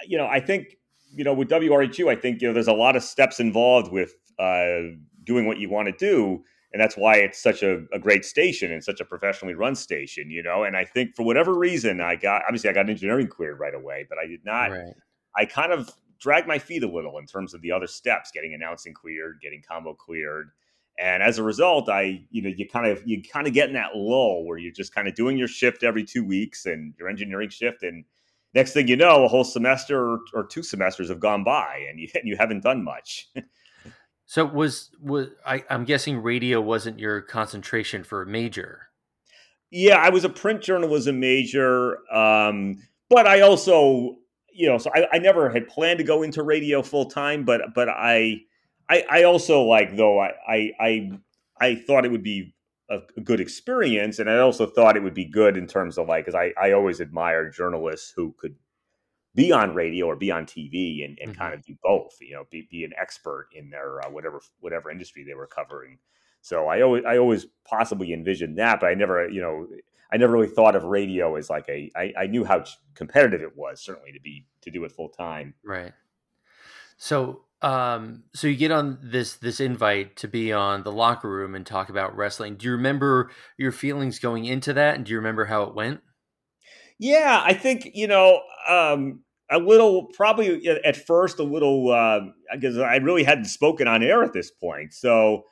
you 0.06 0.18
know 0.18 0.28
I 0.28 0.42
think 0.42 0.78
you 1.16 1.24
know 1.24 1.34
with 1.34 1.50
WRHU, 1.50 2.10
I 2.10 2.16
think 2.16 2.42
you 2.42 2.50
know 2.50 2.54
there's 2.54 2.68
a 2.68 2.74
lot 2.74 2.96
of 2.96 3.04
steps 3.04 3.40
involved 3.40 3.92
with 3.92 4.14
uh, 4.38 4.98
doing 5.28 5.46
what 5.46 5.60
you 5.60 5.70
want 5.70 5.88
to 5.88 5.94
do, 5.94 6.44
and 6.74 6.82
that's 6.82 6.98
why 6.98 7.18
it's 7.18 7.42
such 7.42 7.62
a, 7.62 7.86
a 7.94 8.00
great 8.00 8.26
station 8.26 8.72
and 8.72 8.84
such 8.84 9.00
a 9.00 9.06
professionally 9.06 9.54
run 9.54 9.76
station, 9.76 10.32
you 10.32 10.42
know. 10.42 10.64
And 10.64 10.76
I 10.76 10.86
think 10.86 11.16
for 11.16 11.24
whatever 11.24 11.54
reason, 11.54 12.02
I 12.02 12.16
got 12.16 12.42
obviously 12.46 12.70
I 12.72 12.74
got 12.74 12.90
engineering 12.90 13.28
cleared 13.28 13.60
right 13.60 13.76
away, 13.76 14.08
but 14.10 14.18
I 14.18 14.26
did 14.26 14.44
not. 14.44 14.72
Right 14.72 14.94
I 15.38 15.46
kind 15.46 15.72
of 15.72 15.90
dragged 16.20 16.48
my 16.48 16.58
feet 16.58 16.84
a 16.84 16.92
little 16.92 17.18
in 17.20 17.26
terms 17.26 17.54
of 17.54 17.62
the 17.62 17.72
other 17.72 17.88
steps, 17.88 18.32
getting 18.34 18.54
announcing 18.54 18.94
cleared, 18.94 19.40
getting 19.42 19.62
combo 19.62 19.94
cleared. 19.94 20.50
And 21.00 21.22
as 21.22 21.38
a 21.38 21.44
result, 21.44 21.90
I, 21.90 22.26
you 22.32 22.42
know, 22.42 22.50
you 22.50 22.68
kind 22.68 22.88
of 22.88 23.04
you 23.06 23.22
kind 23.22 23.46
of 23.46 23.54
get 23.54 23.68
in 23.68 23.76
that 23.76 23.96
lull 23.96 24.46
where 24.46 24.58
you're 24.58 24.74
just 24.74 24.96
kind 24.96 25.08
of 25.08 25.14
doing 25.14 25.38
your 25.38 25.48
shift 25.48 25.84
every 25.84 26.04
two 26.04 26.26
weeks 26.26 26.66
and 26.66 26.96
your 26.98 27.08
engineering 27.08 27.50
shift, 27.50 27.84
and 27.84 28.04
next 28.56 28.74
thing 28.74 28.88
you 28.88 28.96
know, 28.96 29.24
a 29.24 29.28
whole 29.28 29.44
semester 29.44 30.14
or, 30.14 30.20
or 30.34 30.44
two 30.44 30.64
semesters 30.64 31.10
have 31.10 31.20
gone 31.20 31.44
by, 31.44 31.86
and 31.88 32.00
you 32.00 32.10
and 32.16 32.28
you 32.28 32.36
haven't 32.36 32.64
done 32.64 32.84
much. 32.84 33.30
so 34.28 34.46
was 34.46 34.92
was 35.02 35.30
I, 35.46 35.64
I'm 35.70 35.86
guessing 35.86 36.22
radio 36.22 36.62
wasn't 36.62 37.00
your 37.00 37.22
concentration 37.22 38.04
for 38.04 38.22
a 38.22 38.28
major. 38.28 38.90
Yeah, 39.72 39.98
I 39.98 40.10
was 40.10 40.24
a 40.24 40.30
print 40.30 40.62
journalism 40.62 41.20
major, 41.20 41.98
um, 42.14 42.78
but 43.10 43.26
I 43.26 43.42
also 43.42 44.18
you 44.58 44.68
know, 44.68 44.80
so 44.80 44.90
I, 44.94 45.08
I 45.14 45.20
never 45.20 45.50
had 45.50 45.68
planned 45.68 46.00
to 46.00 46.04
go 46.04 46.24
into 46.24 46.44
radio 46.44 46.82
full 46.82 47.06
time, 47.06 47.46
but 47.46 47.74
but 47.74 47.88
I, 47.88 48.42
I, 48.90 49.06
I 49.10 49.24
also 49.24 49.62
like 49.62 49.96
though 49.96 50.20
I 50.20 50.34
I 50.80 51.12
I, 51.62 51.76
thought 51.76 52.06
it 52.06 52.12
would 52.12 52.24
be 52.24 52.54
a, 52.90 53.00
a, 53.16 53.22
good 53.22 53.40
experience, 53.40 54.20
and 54.20 54.30
I 54.30 54.40
also 54.40 54.66
thought 54.66 54.98
it 54.98 55.04
would 55.04 55.14
be 55.14 55.26
good 55.26 55.58
in 55.58 55.68
terms 55.68 55.98
of 55.98 56.10
like 56.10 56.26
because 56.26 56.36
I 56.36 56.54
I 56.62 56.74
always 56.74 57.00
admired 57.00 57.54
journalists 57.54 58.12
who 58.16 58.36
could 58.40 58.56
be 59.38 59.52
on 59.52 59.76
radio 59.76 60.08
or 60.08 60.16
be 60.16 60.32
on 60.32 60.46
TV 60.46 61.06
and, 61.06 61.18
and 61.22 61.32
mm-hmm. 61.32 61.40
kind 61.40 61.54
of 61.54 61.64
do 61.64 61.76
both, 61.84 62.18
you 62.20 62.34
know, 62.34 62.46
be, 62.50 62.68
be 62.72 62.84
an 62.84 62.92
expert 63.00 63.48
in 63.54 63.70
their 63.70 64.04
uh, 64.04 64.10
whatever 64.10 64.42
whatever 64.60 64.90
industry 64.90 65.24
they 65.24 65.36
were 65.36 65.48
covering. 65.48 66.00
So 66.42 66.68
I 66.68 66.82
always 66.82 67.06
I 67.06 67.18
always 67.18 67.46
possibly 67.64 68.14
envisioned 68.14 68.58
that, 68.58 68.80
but 68.80 68.88
I 68.88 68.96
never 68.96 69.30
you 69.30 69.40
know 69.40 69.68
I 70.12 70.18
never 70.18 70.34
really 70.34 70.48
thought 70.48 70.76
of 70.76 70.84
radio 70.84 71.36
as 71.36 71.50
like 71.50 71.68
a. 71.70 71.92
I, 71.96 72.14
I 72.18 72.28
knew 72.28 72.44
how 72.44 72.64
competitive 72.96 73.42
it 73.42 73.56
was, 73.56 73.80
certainly 73.80 74.12
to 74.14 74.20
be 74.20 74.46
to 74.62 74.72
do 74.72 74.84
it 74.84 74.92
full 74.92 75.10
time. 75.10 75.54
Right. 75.64 75.94
So, 76.98 77.42
um, 77.62 78.24
so 78.34 78.48
you 78.48 78.56
get 78.56 78.72
on 78.72 78.98
this 79.04 79.36
this 79.36 79.60
invite 79.60 80.16
to 80.18 80.28
be 80.28 80.52
on 80.52 80.84
the 80.84 80.92
locker 80.92 81.30
room 81.30 81.54
and 81.54 81.66
talk 81.66 81.90
about 81.90 82.16
wrestling. 82.16 82.56
Do 82.56 82.66
you 82.66 82.72
remember 82.72 83.30
your 83.58 83.72
feelings 83.72 84.18
going 84.18 84.46
into 84.46 84.74
that, 84.74 84.96
and 84.96 85.06
do 85.06 85.12
you 85.12 85.18
remember 85.18 85.46
how 85.46 85.64
it 85.64 85.76
went? 85.76 86.02
Yeah, 86.98 87.42
I 87.46 87.54
think 87.54 87.92
you 87.94 88.08
know 88.08 88.42
um, 88.68 89.20
a 89.50 89.60
little, 89.60 90.08
probably 90.08 90.68
at 90.68 90.96
first 90.96 91.40
a 91.40 91.44
little, 91.44 91.86
because 92.52 92.78
uh, 92.78 92.82
I 92.82 92.98
really 92.98 93.24
hadn't 93.24 93.46
spoken 93.46 93.88
on 93.88 94.04
air 94.04 94.24
at 94.24 94.34
this 94.34 94.52
point, 94.52 94.94
so. 94.94 95.44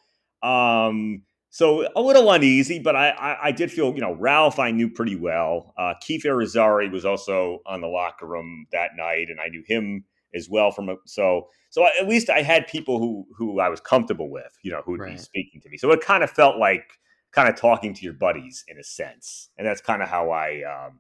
Um, 0.44 1.24
so 1.50 1.88
a 1.96 2.02
little 2.02 2.30
uneasy, 2.34 2.80
but 2.80 2.98
I, 2.98 3.12
I, 3.12 3.38
I, 3.46 3.52
did 3.54 3.72
feel, 3.72 3.96
you 3.96 4.02
know, 4.02 4.12
Ralph 4.14 4.60
I 4.60 4.72
knew 4.72 4.90
pretty 4.90 5.16
well. 5.16 5.74
Uh, 5.78 5.94
Keith 6.02 6.24
Irizarry 6.26 6.92
was 6.92 7.06
also 7.06 7.60
on 7.66 7.80
the 7.80 7.88
locker 7.88 8.26
room 8.26 8.68
that 8.74 8.92
night, 8.98 9.30
and 9.30 9.40
I 9.40 9.48
knew 9.48 9.64
him 9.66 10.04
as 10.36 10.50
well 10.50 10.72
from 10.72 10.90
a, 10.90 10.96
so 11.06 11.48
so 11.70 11.88
at 11.88 12.08
least 12.08 12.30
I 12.30 12.42
had 12.42 12.68
people 12.68 13.00
who 13.00 13.26
who 13.38 13.60
I 13.60 13.70
was 13.70 13.80
comfortable 13.80 14.30
with, 14.30 14.54
you 14.64 14.72
know, 14.72 14.82
who 14.86 14.92
would 14.92 15.00
right. 15.00 15.12
be 15.14 15.18
speaking 15.18 15.62
to 15.62 15.70
me. 15.70 15.78
So 15.78 15.92
it 15.92 16.02
kind 16.02 16.24
of 16.24 16.30
felt 16.30 16.58
like 16.58 17.00
kind 17.32 17.48
of 17.48 17.56
talking 17.56 17.94
to 17.94 18.04
your 18.04 18.14
buddies 18.14 18.66
in 18.68 18.78
a 18.78 18.84
sense, 18.84 19.50
and 19.58 19.66
that's 19.66 19.82
kind 19.82 20.04
of 20.04 20.10
how 20.10 20.32
I 20.32 20.62
um, 20.64 21.00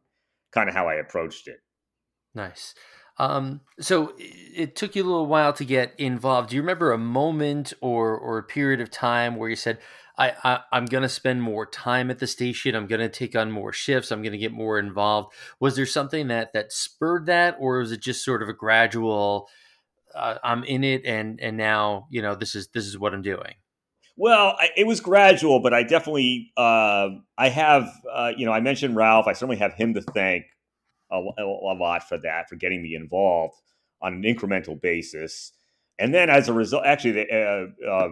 kind 0.51 0.69
of 0.69 0.75
how 0.75 0.88
I 0.88 0.95
approached 0.95 1.49
it. 1.49 1.60
Nice. 2.36 2.76
Um, 3.17 3.62
so 3.80 4.13
it 4.17 4.76
took 4.76 4.95
you 4.95 5.04
a 5.04 5.08
little 5.08 5.26
while 5.26 5.54
to 5.54 5.63
get 5.63 5.93
involved. 5.98 6.50
Do 6.50 6.58
you 6.58 6.62
remember 6.62 6.91
a 6.91 6.98
moment 6.98 7.74
or 7.80 8.17
or 8.17 8.38
a 8.38 8.43
period 8.43 8.82
of 8.82 8.91
time 8.91 9.38
where 9.38 9.50
you 9.50 9.56
said, 9.56 9.80
I, 10.17 10.60
I 10.71 10.78
am 10.78 10.86
going 10.86 11.04
to 11.04 11.10
spend 11.10 11.41
more 11.41 11.65
time 11.65 12.10
at 12.10 12.19
the 12.19 12.28
station. 12.28 12.76
I'm 12.76 12.88
going 12.88 13.02
to 13.02 13.10
take 13.10 13.36
on 13.36 13.52
more 13.52 13.74
shifts. 13.74 14.12
I'm 14.12 14.21
going 14.21 14.32
to 14.32 14.38
get 14.38 14.52
more 14.52 14.80
involved. 14.80 15.34
Was 15.60 15.76
there 15.76 15.86
something 15.86 16.28
that 16.28 16.54
that 16.54 16.71
spurred 16.71 17.26
that, 17.28 17.58
or 17.60 17.80
was 17.80 17.91
it 17.91 18.02
just 18.02 18.24
sort 18.24 18.43
of 18.43 18.50
a 18.50 18.54
gradual? 18.54 19.48
Uh, 20.13 20.36
I'm 20.43 20.63
in 20.65 20.84
it, 20.84 21.06
and 21.06 21.39
and 21.41 21.56
now 21.58 22.08
you 22.10 22.21
know 22.21 22.36
this 22.36 22.56
is 22.56 22.67
this 22.69 22.86
is 22.86 22.98
what 22.98 23.13
I'm 23.13 23.21
doing. 23.21 23.56
Well, 24.17 24.56
I, 24.58 24.69
it 24.78 24.88
was 24.88 25.02
gradual, 25.02 25.60
but 25.60 25.74
I 25.74 25.84
definitely 25.84 26.52
uh, 26.56 27.10
I 27.38 27.50
have 27.50 27.89
uh, 28.12 28.32
you 28.36 28.45
know 28.45 28.52
I 28.52 28.60
mentioned 28.60 28.95
Ralph. 28.95 29.28
I 29.28 29.34
certainly 29.34 29.58
have 29.58 29.74
him 29.74 29.93
to 29.93 30.02
thank 30.02 30.45
a, 31.15 31.43
a 31.43 31.75
lot 31.75 32.08
for 32.08 32.17
that 32.19 32.49
for 32.49 32.56
getting 32.56 32.82
me 32.82 32.95
involved 32.95 33.56
on 34.01 34.13
an 34.13 34.23
incremental 34.23 34.80
basis. 34.80 35.51
And 35.99 36.13
then 36.13 36.30
as 36.30 36.49
a 36.49 36.54
result, 36.54 36.86
actually, 36.86 37.12
the, 37.13 37.71
uh, 37.84 37.89
uh, 37.89 38.10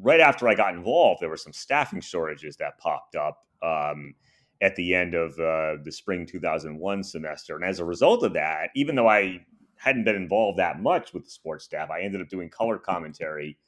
right 0.00 0.20
after 0.20 0.48
I 0.48 0.54
got 0.54 0.74
involved, 0.74 1.20
there 1.20 1.28
were 1.28 1.36
some 1.36 1.52
staffing 1.52 2.00
shortages 2.00 2.56
that 2.56 2.78
popped 2.78 3.16
up 3.16 3.38
um, 3.62 4.14
at 4.60 4.76
the 4.76 4.94
end 4.94 5.14
of 5.14 5.32
uh, 5.38 5.82
the 5.84 5.92
spring 5.92 6.26
2001 6.26 7.04
semester. 7.04 7.56
And 7.56 7.64
as 7.64 7.78
a 7.78 7.84
result 7.84 8.22
of 8.24 8.32
that, 8.34 8.70
even 8.74 8.94
though 8.94 9.08
I 9.08 9.44
hadn't 9.76 10.04
been 10.04 10.16
involved 10.16 10.58
that 10.58 10.80
much 10.80 11.12
with 11.12 11.24
the 11.24 11.30
sports 11.30 11.64
staff, 11.64 11.90
I 11.90 12.00
ended 12.00 12.20
up 12.20 12.28
doing 12.28 12.48
color 12.48 12.78
commentary 12.78 13.58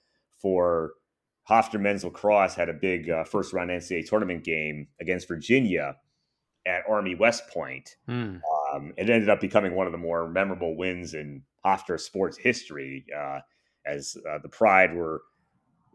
for 0.41 0.93
Hofstra 1.49 1.81
men's 1.81 2.05
lacrosse 2.05 2.55
had 2.55 2.69
a 2.69 2.73
big 2.73 3.11
uh, 3.11 3.25
first 3.25 3.53
round 3.53 3.71
NCAA 3.71 4.09
tournament 4.09 4.45
game 4.45 4.89
against 5.01 5.27
Virginia 5.27 5.97
at 6.67 6.83
Army 6.89 7.15
West 7.15 7.49
Point. 7.53 7.97
Mm. 8.09 8.41
Um, 8.73 8.93
it 8.97 9.11
ended 9.11 9.29
up 9.29 9.41
becoming 9.41 9.75
one 9.75 9.87
of 9.87 9.93
the 9.93 9.99
more 9.99 10.29
memorable 10.29 10.77
wins 10.77 11.15
in 11.15 11.43
Hofstra 11.65 11.99
sports 11.99 12.39
history, 12.39 13.05
uh, 13.17 13.41
as 13.87 14.17
uh, 14.31 14.39
the 14.43 14.49
Pride 14.49 14.95
were 14.95 15.23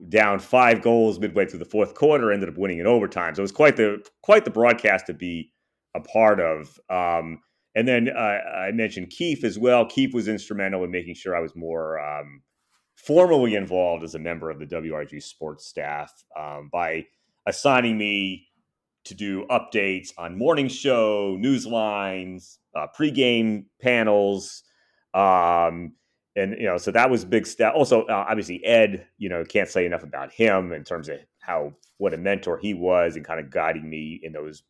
down 0.10 0.40
five 0.40 0.82
goals 0.82 1.20
midway 1.20 1.46
through 1.46 1.60
the 1.60 1.66
fourth 1.66 1.96
quarter, 1.96 2.32
ended 2.32 2.50
up 2.50 2.58
winning 2.58 2.80
in 2.80 2.88
overtime. 2.88 3.36
So 3.36 3.42
it 3.42 3.44
was 3.44 3.52
quite 3.52 3.78
the 3.78 4.06
quite 4.22 4.46
the 4.46 4.52
broadcast 4.52 5.08
to 5.08 5.14
be 5.14 5.52
a 5.96 6.02
part 6.02 6.40
of. 6.40 6.80
Um, 6.90 7.40
and 7.76 7.88
then 7.88 8.10
uh, 8.10 8.20
I 8.20 8.72
mentioned 8.72 9.10
Keith 9.10 9.44
as 9.44 9.60
well. 9.60 9.86
Keith 9.86 10.14
was 10.14 10.28
instrumental 10.28 10.84
in 10.84 10.92
making 10.92 11.16
sure 11.16 11.36
I 11.36 11.42
was 11.42 11.56
more 11.56 12.00
um, 12.00 12.42
formally 12.96 13.56
involved 13.56 14.04
as 14.04 14.16
a 14.16 14.20
member 14.20 14.50
of 14.50 14.60
the 14.60 14.66
WRHU 14.66 15.22
sports 15.22 15.66
staff 15.66 16.12
um, 16.40 16.70
by 16.72 17.06
assigning 17.46 17.98
me 17.98 18.48
to 19.06 19.16
do 19.16 19.46
updates 19.50 20.10
on 20.18 20.38
morning 20.38 20.68
show, 20.68 21.36
news 21.40 21.66
lines, 21.66 22.60
uh, 22.76 22.88
pregame 22.98 23.66
panels. 23.82 24.64
Um, 25.14 25.94
and 26.36 26.56
you 26.60 26.66
know, 26.66 26.78
so 26.78 26.92
that 26.92 27.10
was 27.10 27.24
big 27.24 27.48
step. 27.48 27.74
Also, 27.76 28.04
uh, 28.04 28.26
obviously, 28.28 28.64
Ed, 28.66 29.08
you 29.18 29.30
know, 29.30 29.44
can't 29.46 29.70
say 29.70 29.86
enough 29.86 30.04
about 30.04 30.34
him 30.34 30.74
in 30.74 30.84
terms 30.84 31.08
of 31.08 31.20
how 31.40 31.74
what 31.98 32.14
a 32.14 32.18
mentor 32.18 32.58
he 32.58 32.74
was 32.74 33.16
and 33.16 33.26
kind 33.26 33.40
of 33.40 33.50
guiding 33.50 33.90
me 33.90 34.20
in 34.22 34.34
those 34.34 34.64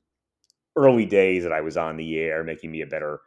early 0.75 1.05
days 1.05 1.43
that 1.43 1.53
I 1.53 1.61
was 1.61 1.77
on 1.77 1.97
the 1.97 2.19
air, 2.19 2.43
making 2.43 2.69
me 2.69 2.81
a 2.81 2.87
better 2.87 3.21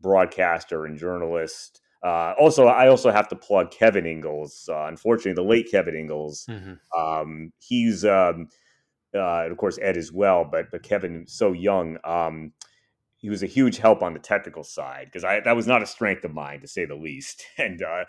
broadcaster 0.00 0.86
and 0.86 0.96
journalist. 0.96 1.80
uh, 2.02 2.32
also, 2.38 2.66
I 2.66 2.88
also 2.88 3.10
have 3.10 3.28
to 3.28 3.36
plug 3.36 3.70
Kevin 3.70 4.06
Ingles. 4.06 4.68
Uh, 4.70 4.86
unfortunately, 4.86 5.34
the 5.34 5.42
late 5.42 5.70
Kevin 5.70 5.94
Ingles. 5.94 6.46
Mm-hmm. 6.48 6.98
Um, 6.98 7.52
he's, 7.58 8.04
um, 8.04 8.48
uh, 9.14 9.46
of 9.50 9.56
course, 9.56 9.78
Ed 9.80 9.96
as 9.96 10.12
well, 10.12 10.44
but 10.44 10.70
but 10.70 10.82
Kevin 10.82 11.26
so 11.26 11.52
young. 11.52 11.98
Um, 12.04 12.52
he 13.16 13.28
was 13.28 13.42
a 13.42 13.46
huge 13.46 13.76
help 13.76 14.02
on 14.02 14.14
the 14.14 14.18
technical 14.18 14.64
side 14.64 15.06
because 15.06 15.24
I 15.24 15.40
that 15.40 15.56
was 15.56 15.66
not 15.66 15.82
a 15.82 15.86
strength 15.86 16.24
of 16.24 16.32
mine 16.32 16.60
to 16.60 16.68
say 16.68 16.84
the 16.84 16.94
least. 16.94 17.44
And 17.58 17.82
uh, 17.82 18.04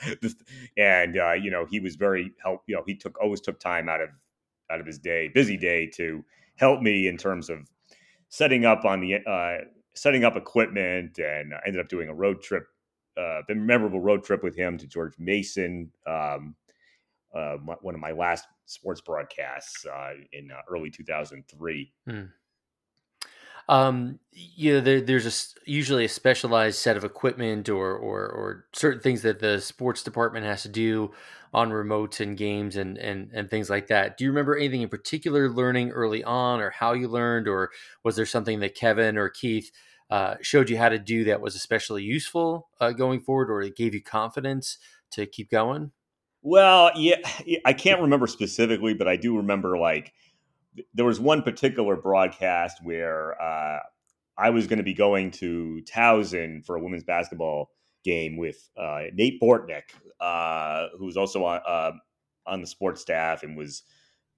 and 0.77 1.17
uh, 1.17 1.33
you 1.33 1.51
know 1.51 1.65
he 1.69 1.79
was 1.79 1.95
very 1.95 2.31
help. 2.41 2.61
You 2.67 2.75
know 2.75 2.83
he 2.85 2.95
took 2.95 3.19
always 3.21 3.41
took 3.41 3.59
time 3.59 3.89
out 3.89 4.01
of 4.01 4.09
out 4.71 4.79
of 4.79 4.85
his 4.85 4.99
day, 4.99 5.29
busy 5.33 5.57
day, 5.57 5.87
to 5.95 6.23
help 6.55 6.81
me 6.81 7.07
in 7.07 7.17
terms 7.17 7.49
of 7.49 7.69
setting 8.29 8.65
up 8.65 8.85
on 8.85 9.01
the 9.01 9.15
uh, 9.15 9.65
setting 9.95 10.23
up 10.23 10.37
equipment, 10.37 11.19
and 11.19 11.53
I 11.53 11.59
ended 11.65 11.81
up 11.81 11.89
doing 11.89 12.07
a 12.07 12.13
road 12.13 12.41
trip 12.41 12.65
uh, 13.17 13.41
a 13.49 13.55
memorable 13.55 13.99
road 13.99 14.23
trip 14.23 14.43
with 14.43 14.55
him 14.55 14.77
to 14.77 14.87
George 14.87 15.13
Mason. 15.19 15.91
Um, 16.07 16.55
uh, 17.33 17.55
one 17.81 17.95
of 17.95 18.01
my 18.01 18.11
last 18.11 18.45
sports 18.71 19.01
broadcasts 19.01 19.85
uh, 19.85 20.11
in 20.31 20.51
uh, 20.51 20.61
early 20.69 20.89
2003. 20.89 21.93
Hmm. 22.07 22.21
Um, 23.69 24.19
there, 24.59 25.01
there's 25.01 25.25
a, 25.25 25.69
usually 25.69 26.05
a 26.05 26.09
specialized 26.09 26.79
set 26.79 26.97
of 26.97 27.03
equipment 27.03 27.69
or, 27.69 27.95
or, 27.95 28.27
or 28.27 28.65
certain 28.73 29.01
things 29.01 29.21
that 29.21 29.39
the 29.39 29.61
sports 29.61 30.03
department 30.03 30.45
has 30.45 30.63
to 30.63 30.69
do 30.69 31.11
on 31.53 31.69
remotes 31.69 32.19
and 32.19 32.37
games 32.37 32.75
and, 32.75 32.97
and, 32.97 33.29
and 33.33 33.49
things 33.49 33.69
like 33.69 33.87
that. 33.87 34.17
Do 34.17 34.23
you 34.23 34.31
remember 34.31 34.57
anything 34.57 34.81
in 34.81 34.89
particular 34.89 35.49
learning 35.49 35.91
early 35.91 36.23
on 36.23 36.59
or 36.59 36.69
how 36.69 36.93
you 36.93 37.07
learned, 37.07 37.47
or 37.47 37.71
was 38.03 38.15
there 38.15 38.25
something 38.25 38.59
that 38.61 38.75
Kevin 38.75 39.17
or 39.17 39.29
Keith 39.29 39.71
uh, 40.09 40.35
showed 40.41 40.69
you 40.69 40.77
how 40.77 40.89
to 40.89 40.99
do 40.99 41.23
that 41.25 41.41
was 41.41 41.55
especially 41.55 42.03
useful 42.03 42.69
uh, 42.79 42.91
going 42.91 43.21
forward, 43.21 43.49
or 43.49 43.61
it 43.61 43.75
gave 43.75 43.93
you 43.93 44.01
confidence 44.01 44.77
to 45.11 45.25
keep 45.25 45.49
going? 45.49 45.91
Well, 46.41 46.91
yeah, 46.95 47.17
I 47.65 47.73
can't 47.73 48.01
remember 48.01 48.27
specifically, 48.27 48.93
but 48.93 49.07
I 49.07 49.15
do 49.15 49.37
remember 49.37 49.77
like 49.77 50.13
there 50.93 51.05
was 51.05 51.19
one 51.19 51.43
particular 51.43 51.95
broadcast 51.95 52.83
where 52.83 53.39
uh, 53.41 53.79
I 54.37 54.49
was 54.49 54.67
going 54.67 54.77
to 54.77 54.83
be 54.83 54.93
going 54.93 55.31
to 55.31 55.81
Towson 55.85 56.65
for 56.65 56.75
a 56.75 56.81
women's 56.81 57.03
basketball 57.03 57.69
game 58.03 58.37
with 58.37 58.69
uh, 58.77 59.03
Nate 59.13 59.39
Bortnick, 59.39 59.83
uh, 60.19 60.87
who 60.97 61.05
was 61.05 61.17
also 61.17 61.45
on 61.45 61.61
uh, 61.67 61.91
on 62.47 62.61
the 62.61 62.67
sports 62.67 63.01
staff 63.01 63.43
and 63.43 63.55
was 63.55 63.83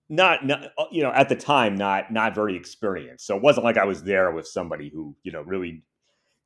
not, 0.09 0.45
not 0.45 0.65
uh, 0.77 0.85
you 0.91 1.03
know 1.03 1.11
at 1.11 1.29
the 1.29 1.35
time 1.35 1.75
not 1.75 2.11
not 2.11 2.35
very 2.35 2.55
experienced. 2.57 3.25
So 3.25 3.37
it 3.37 3.41
wasn't 3.41 3.63
like 3.63 3.77
i 3.77 3.85
was 3.85 4.03
there 4.03 4.31
with 4.31 4.47
somebody 4.47 4.89
who 4.89 5.15
you 5.23 5.31
know 5.31 5.41
really 5.41 5.83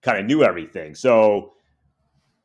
kind 0.04 0.20
of 0.20 0.26
knew 0.26 0.44
everything. 0.44 0.94
So 0.94 1.54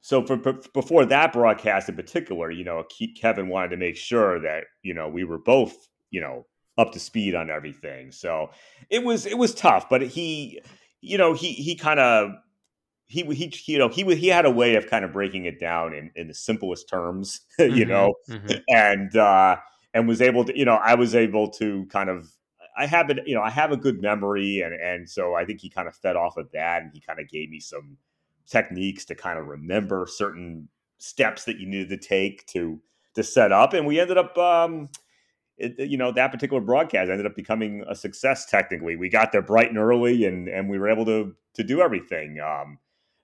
so 0.03 0.25
for, 0.27 0.37
for, 0.39 0.53
before 0.75 1.07
that 1.07 1.33
broadcast 1.33 1.89
in 1.89 1.97
particular 1.97 2.51
you 2.51 2.65
know 2.65 2.85
kevin 3.17 3.49
wanted 3.49 3.71
to 3.71 3.77
make 3.77 3.97
sure 3.97 4.39
that 4.41 4.65
you 4.83 4.93
know 4.93 5.09
we 5.09 5.25
were 5.25 5.39
both 5.39 5.89
you 6.11 6.21
know 6.21 6.45
up 6.79 6.93
to 6.93 7.01
speed 7.01 7.35
on 7.35 7.51
everything 7.51 8.13
so 8.13 8.51
it 8.91 9.03
was 9.03 9.25
it 9.25 9.39
was 9.39 9.55
tough 9.55 9.89
but 9.89 10.03
he 10.03 10.61
you 11.01 11.17
know 11.17 11.33
he 11.33 11.53
he 11.53 11.75
kind 11.75 12.01
of 12.01 12.31
he 13.07 13.23
he 13.35 13.53
you 13.67 13.79
know 13.79 13.89
he 13.89 14.03
he 14.15 14.29
had 14.29 14.45
a 14.45 14.51
way 14.51 14.75
of 14.75 14.87
kind 14.87 15.05
of 15.05 15.13
breaking 15.13 15.47
it 15.47 15.59
down 15.59 15.95
in 15.95 16.11
in 16.17 16.29
the 16.29 16.35
simplest 16.35 16.89
terms 16.89 17.41
you 17.59 17.67
mm-hmm, 17.69 17.89
know 17.89 18.15
mm-hmm. 18.29 18.53
and 18.69 19.17
uh 19.17 19.57
and 19.95 20.09
was 20.09 20.21
able 20.21 20.45
to, 20.45 20.59
you 20.59 20.65
know, 20.65 20.75
I 20.75 20.95
was 20.95 21.15
able 21.15 21.51
to 21.53 21.87
kind 21.87 22.09
of, 22.09 22.31
I 22.77 22.87
have 22.87 23.11
it, 23.11 23.27
you 23.27 23.35
know, 23.35 23.43
I 23.43 23.51
have 23.51 23.73
a 23.73 23.77
good 23.77 24.01
memory, 24.01 24.63
and 24.63 24.75
and 24.75 25.09
so 25.09 25.35
I 25.35 25.45
think 25.45 25.61
he 25.61 25.69
kind 25.69 25.87
of 25.87 25.95
fed 25.95 26.17
off 26.17 26.39
of 26.39 26.51
that, 26.53 26.83
and 26.83 26.91
he 26.93 27.01
kind 27.01 27.21
of 27.21 27.29
gave 27.29 27.51
me 27.51 27.61
some 27.61 27.99
techniques 28.47 29.05
to 29.07 29.15
kind 29.15 29.39
of 29.39 29.47
remember 29.47 30.07
certain 30.09 30.69
steps 30.99 31.45
that 31.45 31.59
you 31.59 31.67
needed 31.67 31.89
to 31.89 32.09
take 32.09 32.47
to 32.47 32.81
to 33.15 33.23
set 33.23 33.53
up, 33.53 33.75
and 33.75 33.87
we 33.87 34.01
ended 34.01 34.19
up. 34.19 34.37
um 34.39 34.89
it, 35.59 35.79
you 35.79 35.99
know 35.99 36.11
that 36.13 36.33
particular 36.33 36.63
broadcast 36.63 37.11
ended 37.11 37.27
up 37.27 37.37
becoming 37.37 37.85
a 37.89 37.95
success 37.95 38.47
technically 38.47 38.97
we 38.97 39.09
got 39.09 39.33
there 39.33 39.43
bright 39.43 39.69
and 39.69 39.79
early 39.79 40.25
and 40.25 40.49
and 40.49 40.69
we 40.69 40.79
were 40.79 40.89
able 40.89 41.05
to 41.05 41.35
to 41.55 41.63
do 41.63 41.83
everything 41.83 42.41
um 42.41 42.79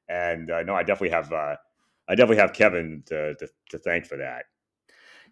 and 0.09 0.51
uh, 0.51 0.63
no 0.63 0.75
i 0.75 0.83
definitely 0.83 1.09
have 1.09 1.33
uh 1.33 1.57
i 2.07 2.15
definitely 2.15 2.37
have 2.37 2.53
kevin 2.53 3.03
to 3.07 3.35
to, 3.37 3.49
to 3.71 3.79
thank 3.79 4.05
for 4.05 4.19
that 4.19 4.45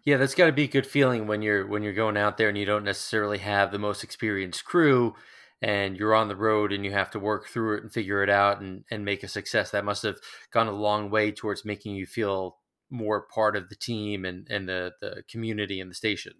yeah, 0.03 0.15
that's 0.15 0.35
got 0.35 0.45
to 0.45 0.53
be 0.53 0.63
a 0.63 0.67
good 0.67 0.87
feeling 0.87 1.27
when 1.27 1.41
you're 1.41 1.67
when 1.67 1.83
you're 1.83 1.91
going 1.91 2.15
out 2.15 2.37
there 2.37 2.47
and 2.47 2.57
you 2.57 2.63
don't 2.63 2.85
necessarily 2.85 3.39
have 3.39 3.71
the 3.71 3.79
most 3.79 4.05
experienced 4.05 4.63
crew 4.63 5.15
and 5.61 5.97
you're 5.97 6.15
on 6.15 6.27
the 6.27 6.35
road 6.35 6.71
and 6.71 6.85
you 6.85 6.91
have 6.91 7.11
to 7.11 7.19
work 7.19 7.47
through 7.47 7.77
it 7.77 7.83
and 7.83 7.91
figure 7.91 8.23
it 8.23 8.29
out 8.29 8.61
and, 8.61 8.83
and 8.91 9.03
make 9.03 9.23
a 9.23 9.27
success. 9.27 9.71
That 9.71 9.85
must 9.85 10.03
have 10.03 10.17
gone 10.51 10.67
a 10.67 10.71
long 10.71 11.09
way 11.09 11.31
towards 11.31 11.65
making 11.65 11.95
you 11.95 12.05
feel 12.05 12.57
more 12.89 13.27
part 13.33 13.55
of 13.55 13.69
the 13.69 13.75
team 13.75 14.25
and, 14.25 14.47
and 14.49 14.69
the, 14.69 14.93
the 15.01 15.23
community 15.29 15.81
and 15.81 15.89
the 15.89 15.95
station. 15.95 16.33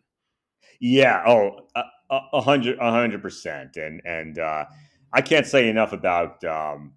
Yeah. 0.80 1.24
Oh, 1.26 1.68
a, 2.10 2.42
hundred, 2.42 2.78
a 2.80 2.92
hundred 2.92 3.22
percent. 3.22 3.76
And, 3.76 4.02
and, 4.06 4.40
uh, 4.40 4.66
I 5.14 5.22
can't 5.22 5.48
say 5.48 5.70
enough 5.70 5.94
about, 5.94 6.44
um, 6.44 6.94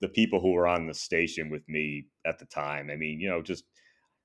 the 0.00 0.08
people 0.08 0.40
who 0.40 0.52
were 0.52 0.68
on 0.68 0.86
the 0.86 0.94
station 0.94 1.50
with 1.50 1.68
me 1.68 2.06
at 2.26 2.38
the 2.38 2.44
time. 2.46 2.90
I 2.90 2.96
mean, 2.96 3.20
you 3.20 3.28
know, 3.28 3.42
just 3.42 3.64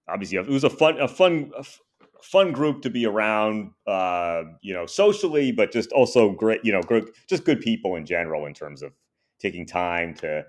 obviously 0.08 0.38
it 0.38 0.48
was 0.48 0.64
a 0.64 0.70
fun 0.70 1.00
a 1.00 1.08
fun 1.08 1.52
fun 2.24 2.54
group 2.54 2.82
to 2.82 2.90
be 2.90 3.06
around 3.06 3.72
uh, 3.86 4.44
you 4.62 4.74
know 4.74 4.86
socially 4.86 5.52
but 5.52 5.72
just 5.72 5.92
also 5.92 6.32
great 6.32 6.62
you 6.64 6.72
know 6.72 6.82
just 7.28 7.44
good 7.44 7.60
people 7.60 7.96
in 7.96 8.06
general 8.06 8.46
in 8.46 8.54
terms 8.54 8.82
of 8.82 8.94
taking 9.40 9.66
time 9.66 10.14
to 10.16 10.44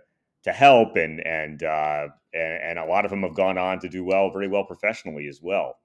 to 0.45 0.53
help 0.53 0.97
and 0.97 1.21
and 1.27 1.63
uh, 1.65 2.07
and, 2.33 2.63
and 2.63 2.79
a 2.79 2.85
lot 2.85 3.05
of 3.05 3.11
them 3.11 3.23
have 3.23 3.35
gone 3.35 3.59
on 3.59 3.81
to 3.81 3.89
do 3.89 4.05
well 4.05 4.31
very 4.31 4.49
well 4.49 4.65
professionally 4.65 5.27
as 5.27 5.41
well 5.43 5.77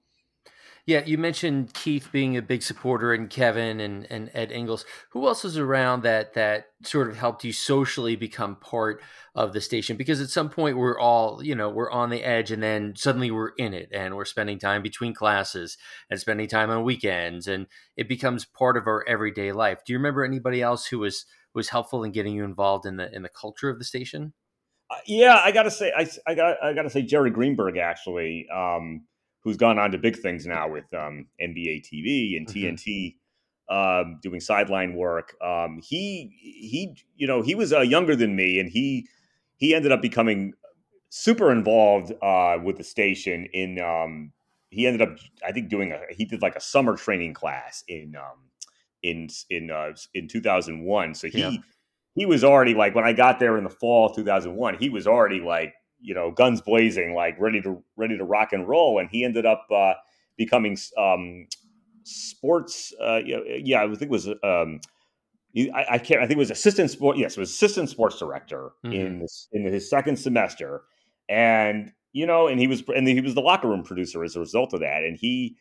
yeah, 0.86 1.04
you 1.04 1.18
mentioned 1.18 1.74
Keith 1.74 2.08
being 2.10 2.36
a 2.36 2.42
big 2.42 2.62
supporter 2.62 3.12
and 3.12 3.28
Kevin 3.28 3.80
and, 3.80 4.06
and 4.10 4.30
Ed 4.34 4.50
Ingles. 4.50 4.84
Who 5.10 5.26
else 5.26 5.44
was 5.44 5.58
around 5.58 6.02
that 6.02 6.34
that 6.34 6.66
sort 6.82 7.08
of 7.08 7.16
helped 7.16 7.44
you 7.44 7.52
socially 7.52 8.16
become 8.16 8.56
part 8.56 9.02
of 9.34 9.52
the 9.52 9.60
station? 9.60 9.96
Because 9.96 10.20
at 10.20 10.30
some 10.30 10.48
point 10.48 10.76
we're 10.76 10.98
all, 10.98 11.42
you 11.42 11.54
know, 11.54 11.68
we're 11.68 11.90
on 11.90 12.10
the 12.10 12.24
edge 12.24 12.50
and 12.50 12.62
then 12.62 12.94
suddenly 12.96 13.30
we're 13.30 13.52
in 13.58 13.74
it 13.74 13.90
and 13.92 14.16
we're 14.16 14.24
spending 14.24 14.58
time 14.58 14.82
between 14.82 15.14
classes 15.14 15.76
and 16.10 16.18
spending 16.18 16.48
time 16.48 16.70
on 16.70 16.84
weekends 16.84 17.46
and 17.46 17.66
it 17.96 18.08
becomes 18.08 18.44
part 18.44 18.76
of 18.76 18.86
our 18.86 19.04
everyday 19.06 19.52
life. 19.52 19.84
Do 19.84 19.92
you 19.92 19.98
remember 19.98 20.24
anybody 20.24 20.62
else 20.62 20.86
who 20.86 20.98
was 20.98 21.26
was 21.54 21.68
helpful 21.68 22.04
in 22.04 22.12
getting 22.12 22.34
you 22.34 22.44
involved 22.44 22.86
in 22.86 22.96
the 22.96 23.14
in 23.14 23.22
the 23.22 23.28
culture 23.28 23.68
of 23.68 23.78
the 23.78 23.84
station? 23.84 24.32
Uh, 24.90 24.96
yeah, 25.06 25.40
I 25.42 25.52
gotta 25.52 25.70
say, 25.70 25.92
I, 25.96 26.08
I 26.26 26.34
got 26.34 26.62
I 26.62 26.72
gotta 26.72 26.90
say, 26.90 27.02
Jared 27.02 27.34
Greenberg 27.34 27.76
actually. 27.76 28.46
Um, 28.54 29.04
who's 29.42 29.56
gone 29.56 29.78
on 29.78 29.90
to 29.92 29.98
big 29.98 30.18
things 30.18 30.46
now 30.46 30.68
with 30.68 30.92
um, 30.94 31.26
NBA 31.40 31.82
TV 31.82 32.36
and 32.36 32.46
mm-hmm. 32.46 32.74
TNT, 32.74 33.16
um, 33.70 34.18
doing 34.22 34.40
sideline 34.40 34.94
work. 34.94 35.34
Um, 35.42 35.80
he 35.82 36.30
he 36.40 36.94
you 37.16 37.26
know 37.26 37.42
he 37.42 37.54
was 37.54 37.72
uh, 37.72 37.80
younger 37.80 38.16
than 38.16 38.36
me, 38.36 38.58
and 38.58 38.68
he 38.68 39.06
he 39.56 39.74
ended 39.74 39.92
up 39.92 40.02
becoming 40.02 40.52
super 41.08 41.50
involved 41.50 42.12
uh, 42.22 42.58
with 42.62 42.76
the 42.76 42.84
station. 42.84 43.46
In 43.52 43.80
um, 43.80 44.32
he 44.68 44.86
ended 44.86 45.02
up 45.02 45.18
I 45.46 45.52
think 45.52 45.68
doing 45.68 45.92
a 45.92 46.00
he 46.10 46.24
did 46.24 46.42
like 46.42 46.56
a 46.56 46.60
summer 46.60 46.96
training 46.96 47.34
class 47.34 47.82
in 47.88 48.16
um, 48.16 48.50
in 49.02 49.28
in 49.48 49.70
uh, 49.70 49.92
in 50.14 50.28
2001. 50.28 51.14
So 51.14 51.28
he. 51.28 51.40
Yeah. 51.40 51.50
He 52.16 52.26
was 52.26 52.42
already 52.42 52.74
like 52.74 52.96
when 52.96 53.04
I 53.04 53.12
got 53.12 53.38
there 53.38 53.56
in 53.56 53.62
the 53.62 53.70
fall 53.70 54.12
2001. 54.12 54.78
He 54.78 54.88
was 54.88 55.06
already 55.06 55.40
like 55.40 55.74
you 56.00 56.14
know, 56.14 56.30
guns 56.30 56.60
blazing, 56.60 57.14
like 57.14 57.38
ready 57.38 57.60
to 57.62 57.82
ready 57.96 58.16
to 58.16 58.24
rock 58.24 58.52
and 58.52 58.68
roll. 58.68 58.98
And 58.98 59.08
he 59.10 59.24
ended 59.24 59.46
up 59.46 59.66
uh, 59.74 59.94
becoming 60.36 60.76
um, 60.96 61.46
sports. 62.04 62.92
Uh, 63.00 63.20
yeah, 63.24 63.82
I 63.82 63.86
think 63.88 64.02
it 64.02 64.10
was. 64.10 64.28
Um, 64.28 64.80
I, 65.56 65.86
I, 65.90 65.98
can't. 65.98 66.20
I 66.20 66.26
think 66.26 66.36
it 66.36 66.38
was 66.38 66.50
assistant 66.50 66.90
sport. 66.90 67.16
Yes, 67.16 67.36
it 67.36 67.40
was 67.40 67.50
assistant 67.50 67.90
sports 67.90 68.18
director 68.18 68.70
mm-hmm. 68.84 68.92
in 68.92 69.18
this, 69.20 69.48
in 69.52 69.64
his 69.64 69.90
second 69.90 70.16
semester, 70.16 70.82
and 71.28 71.92
you 72.12 72.26
know, 72.26 72.46
and 72.46 72.60
he 72.60 72.66
was 72.66 72.82
and 72.94 73.06
he 73.06 73.20
was 73.20 73.34
the 73.34 73.40
locker 73.40 73.68
room 73.68 73.82
producer 73.82 74.24
as 74.24 74.36
a 74.36 74.40
result 74.40 74.72
of 74.72 74.80
that, 74.80 75.02
and 75.04 75.16
he. 75.16 75.56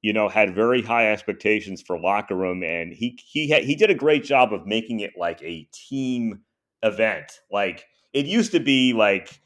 You 0.00 0.12
know, 0.12 0.28
had 0.28 0.54
very 0.54 0.80
high 0.80 1.10
expectations 1.10 1.82
for 1.82 1.98
locker 1.98 2.36
room, 2.36 2.62
and 2.62 2.92
he 2.92 3.18
he 3.26 3.48
had, 3.48 3.64
he 3.64 3.74
did 3.74 3.90
a 3.90 3.94
great 3.96 4.22
job 4.22 4.52
of 4.52 4.64
making 4.64 5.00
it 5.00 5.14
like 5.18 5.42
a 5.42 5.68
team 5.72 6.42
event. 6.84 7.40
Like 7.50 7.84
it 8.12 8.26
used 8.26 8.52
to 8.52 8.60
be, 8.60 8.92
like 8.92 9.40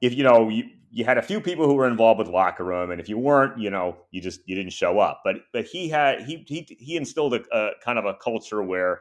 if 0.00 0.14
you 0.14 0.24
know 0.24 0.48
you, 0.48 0.64
you 0.90 1.04
had 1.04 1.18
a 1.18 1.22
few 1.22 1.40
people 1.40 1.66
who 1.66 1.74
were 1.74 1.88
involved 1.88 2.18
with 2.18 2.28
locker 2.28 2.64
room, 2.64 2.90
and 2.90 3.00
if 3.00 3.08
you 3.08 3.18
weren't, 3.18 3.58
you 3.58 3.70
know, 3.70 3.96
you 4.10 4.20
just 4.20 4.40
you 4.46 4.54
didn't 4.54 4.72
show 4.72 4.98
up. 4.98 5.22
But 5.24 5.36
but 5.52 5.64
he 5.66 5.88
had 5.88 6.22
he 6.22 6.44
he 6.46 6.66
he 6.78 6.96
instilled 6.96 7.34
a, 7.34 7.42
a 7.52 7.70
kind 7.84 7.98
of 7.98 8.04
a 8.04 8.14
culture 8.14 8.62
where 8.62 9.00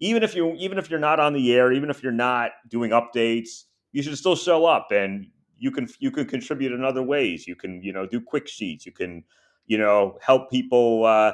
even 0.00 0.22
if 0.22 0.34
you 0.34 0.54
even 0.54 0.78
if 0.78 0.90
you're 0.90 1.00
not 1.00 1.20
on 1.20 1.32
the 1.32 1.52
air, 1.52 1.72
even 1.72 1.90
if 1.90 2.02
you're 2.02 2.12
not 2.12 2.52
doing 2.68 2.90
updates, 2.90 3.64
you 3.92 4.02
should 4.02 4.16
still 4.16 4.36
show 4.36 4.64
up, 4.64 4.88
and 4.90 5.26
you 5.58 5.70
can 5.70 5.88
you 5.98 6.10
can 6.10 6.26
contribute 6.26 6.72
in 6.72 6.84
other 6.84 7.02
ways. 7.02 7.46
You 7.46 7.56
can 7.56 7.82
you 7.82 7.92
know 7.92 8.06
do 8.06 8.20
quick 8.20 8.48
sheets. 8.48 8.86
You 8.86 8.92
can 8.92 9.24
you 9.66 9.78
know 9.78 10.18
help 10.20 10.50
people. 10.50 11.04
Uh, 11.04 11.32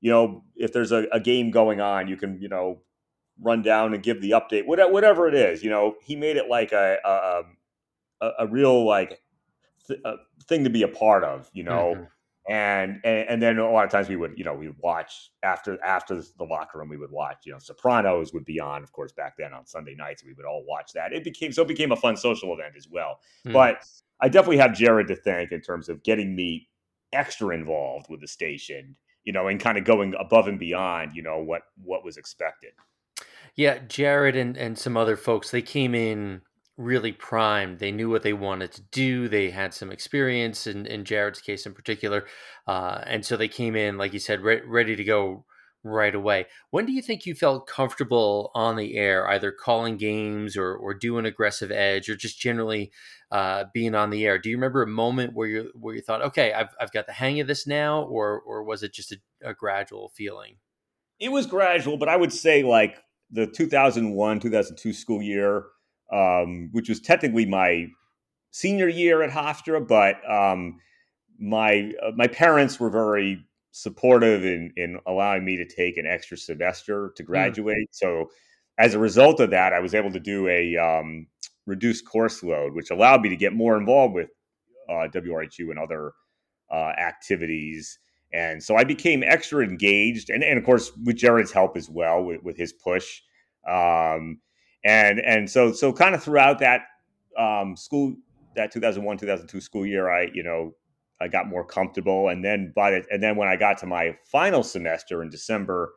you 0.00 0.10
know 0.10 0.44
if 0.56 0.72
there's 0.72 0.92
a, 0.92 1.06
a 1.12 1.20
game 1.20 1.50
going 1.50 1.80
on, 1.80 2.06
you 2.08 2.16
can 2.16 2.40
you 2.40 2.48
know 2.48 2.82
run 3.40 3.62
down 3.62 3.94
and 3.94 4.02
give 4.02 4.20
the 4.20 4.32
update. 4.32 4.66
Whatever 4.66 5.28
it 5.28 5.34
is, 5.34 5.62
you 5.62 5.70
know, 5.70 5.94
he 6.02 6.16
made 6.16 6.36
it 6.36 6.48
like 6.48 6.72
a, 6.72 6.98
a, 7.04 7.42
a 8.20 8.30
a, 8.40 8.46
real 8.46 8.84
like 8.84 9.20
th- 9.86 10.00
a 10.04 10.14
thing 10.44 10.64
to 10.64 10.70
be 10.70 10.82
a 10.82 10.88
part 10.88 11.24
of, 11.24 11.50
you 11.52 11.64
know. 11.64 11.94
Mm-hmm. 11.96 12.04
And, 12.50 13.00
and, 13.04 13.28
and 13.28 13.42
then 13.42 13.58
a 13.58 13.70
lot 13.70 13.84
of 13.84 13.90
times 13.90 14.08
we 14.08 14.16
would 14.16 14.32
you 14.38 14.42
know 14.42 14.54
we 14.54 14.68
would 14.68 14.78
watch 14.78 15.32
after 15.42 15.78
after 15.84 16.22
the 16.38 16.44
locker 16.44 16.78
room 16.78 16.88
we 16.88 16.96
would 16.96 17.10
watch 17.10 17.40
you 17.44 17.52
know 17.52 17.58
Sopranos 17.58 18.32
would 18.32 18.46
be 18.46 18.58
on 18.58 18.82
of 18.82 18.90
course 18.90 19.12
back 19.12 19.34
then 19.36 19.52
on 19.52 19.66
Sunday 19.66 19.94
nights 19.94 20.24
we 20.24 20.32
would 20.32 20.46
all 20.46 20.64
watch 20.66 20.92
that 20.94 21.12
it 21.12 21.24
became 21.24 21.52
so 21.52 21.60
it 21.60 21.68
became 21.68 21.92
a 21.92 21.96
fun 21.96 22.16
social 22.16 22.54
event 22.54 22.72
as 22.74 22.88
well 22.88 23.20
mm. 23.46 23.52
but 23.52 23.84
I 24.22 24.30
definitely 24.30 24.56
have 24.56 24.72
Jared 24.72 25.08
to 25.08 25.16
thank 25.16 25.52
in 25.52 25.60
terms 25.60 25.90
of 25.90 26.02
getting 26.02 26.34
me 26.34 26.70
extra 27.12 27.54
involved 27.54 28.06
with 28.08 28.22
the 28.22 28.26
station 28.26 28.96
you 29.24 29.32
know 29.34 29.46
and 29.48 29.60
kind 29.60 29.76
of 29.76 29.84
going 29.84 30.14
above 30.18 30.48
and 30.48 30.58
beyond 30.58 31.14
you 31.14 31.22
know 31.22 31.36
what 31.36 31.64
what 31.84 32.02
was 32.02 32.16
expected 32.16 32.70
yeah 33.56 33.78
Jared 33.88 34.36
and 34.36 34.56
and 34.56 34.78
some 34.78 34.96
other 34.96 35.18
folks 35.18 35.50
they 35.50 35.60
came 35.60 35.94
in 35.94 36.40
really 36.78 37.12
primed. 37.12 37.80
They 37.80 37.90
knew 37.90 38.08
what 38.08 38.22
they 38.22 38.32
wanted 38.32 38.72
to 38.72 38.82
do. 38.92 39.28
They 39.28 39.50
had 39.50 39.74
some 39.74 39.90
experience 39.90 40.66
in, 40.66 40.86
in 40.86 41.04
Jared's 41.04 41.40
case 41.40 41.66
in 41.66 41.74
particular. 41.74 42.24
Uh, 42.66 43.02
and 43.04 43.26
so 43.26 43.36
they 43.36 43.48
came 43.48 43.76
in, 43.76 43.98
like 43.98 44.12
you 44.12 44.20
said, 44.20 44.40
re- 44.40 44.62
ready 44.64 44.94
to 44.94 45.04
go 45.04 45.44
right 45.82 46.14
away. 46.14 46.46
When 46.70 46.86
do 46.86 46.92
you 46.92 47.02
think 47.02 47.26
you 47.26 47.34
felt 47.34 47.66
comfortable 47.66 48.52
on 48.54 48.76
the 48.76 48.96
air, 48.96 49.28
either 49.28 49.50
calling 49.50 49.96
games 49.96 50.56
or, 50.56 50.74
or 50.74 50.94
doing 50.94 51.26
aggressive 51.26 51.72
edge 51.72 52.08
or 52.08 52.16
just 52.16 52.38
generally 52.40 52.92
uh, 53.32 53.64
being 53.74 53.96
on 53.96 54.10
the 54.10 54.24
air? 54.24 54.38
Do 54.38 54.48
you 54.48 54.56
remember 54.56 54.82
a 54.82 54.88
moment 54.88 55.34
where 55.34 55.48
you 55.48 55.72
where 55.74 55.96
you 55.96 56.00
thought, 56.00 56.22
okay, 56.22 56.52
I've, 56.52 56.74
I've 56.80 56.92
got 56.92 57.06
the 57.06 57.12
hang 57.12 57.40
of 57.40 57.48
this 57.48 57.66
now, 57.66 58.02
or 58.02 58.40
or 58.40 58.62
was 58.62 58.82
it 58.82 58.92
just 58.92 59.12
a, 59.12 59.18
a 59.42 59.54
gradual 59.54 60.10
feeling? 60.16 60.56
It 61.18 61.32
was 61.32 61.46
gradual, 61.46 61.96
but 61.96 62.08
I 62.08 62.16
would 62.16 62.32
say 62.32 62.62
like 62.62 62.98
the 63.30 63.46
2001 63.46 64.40
2002 64.40 64.92
school 64.92 65.22
year 65.22 65.64
um, 66.12 66.70
which 66.72 66.88
was 66.88 67.00
technically 67.00 67.46
my 67.46 67.86
senior 68.50 68.88
year 68.88 69.22
at 69.22 69.30
Hofstra, 69.30 69.86
but 69.86 70.16
um, 70.30 70.78
my 71.38 71.92
uh, 72.02 72.12
my 72.14 72.26
parents 72.26 72.80
were 72.80 72.90
very 72.90 73.44
supportive 73.70 74.44
in 74.44 74.72
in 74.76 74.98
allowing 75.06 75.44
me 75.44 75.56
to 75.56 75.66
take 75.66 75.96
an 75.96 76.06
extra 76.06 76.36
semester 76.36 77.12
to 77.16 77.22
hmm. 77.22 77.26
graduate. 77.26 77.76
Mm. 77.76 77.92
So 77.92 78.30
as 78.78 78.94
a 78.94 78.98
result 78.98 79.40
of 79.40 79.50
that, 79.50 79.72
I 79.72 79.80
was 79.80 79.94
able 79.94 80.12
to 80.12 80.20
do 80.20 80.48
a 80.48 80.76
um, 80.76 81.26
reduced 81.66 82.06
course 82.06 82.42
load, 82.42 82.74
which 82.74 82.90
allowed 82.90 83.22
me 83.22 83.28
to 83.28 83.36
get 83.36 83.52
more 83.52 83.76
involved 83.76 84.14
with 84.14 84.30
uh, 84.88 85.08
WRHU 85.12 85.70
and 85.70 85.78
other 85.78 86.12
uh, 86.72 86.92
activities. 86.98 87.98
And 88.32 88.62
so 88.62 88.76
I 88.76 88.84
became 88.84 89.22
extra 89.22 89.64
engaged, 89.64 90.30
and, 90.30 90.44
and 90.44 90.58
of 90.58 90.64
course 90.64 90.92
with 91.04 91.16
Jared's 91.16 91.52
help 91.52 91.76
as 91.76 91.88
well 91.88 92.22
with, 92.22 92.42
with 92.42 92.56
his 92.56 92.72
push. 92.72 93.20
Um, 93.68 94.40
and 94.84 95.20
and 95.20 95.50
so 95.50 95.72
so 95.72 95.92
kind 95.92 96.14
of 96.14 96.22
throughout 96.22 96.58
that 96.60 96.82
um, 97.38 97.76
school 97.76 98.14
that 98.56 98.72
2001 98.72 99.18
2002 99.18 99.60
school 99.60 99.86
year 99.86 100.10
i 100.10 100.28
you 100.32 100.42
know 100.42 100.72
i 101.20 101.28
got 101.28 101.48
more 101.48 101.64
comfortable. 101.64 102.28
And 102.28 102.44
then 102.44 102.72
by 102.74 102.90
the, 102.92 103.04
and 103.10 103.22
then 103.22 103.36
when 103.36 103.48
i 103.48 103.56
got 103.56 103.78
to 103.78 103.86
my 103.86 104.16
final 104.24 104.62
semester 104.62 105.22
in 105.22 105.30
december 105.30 105.92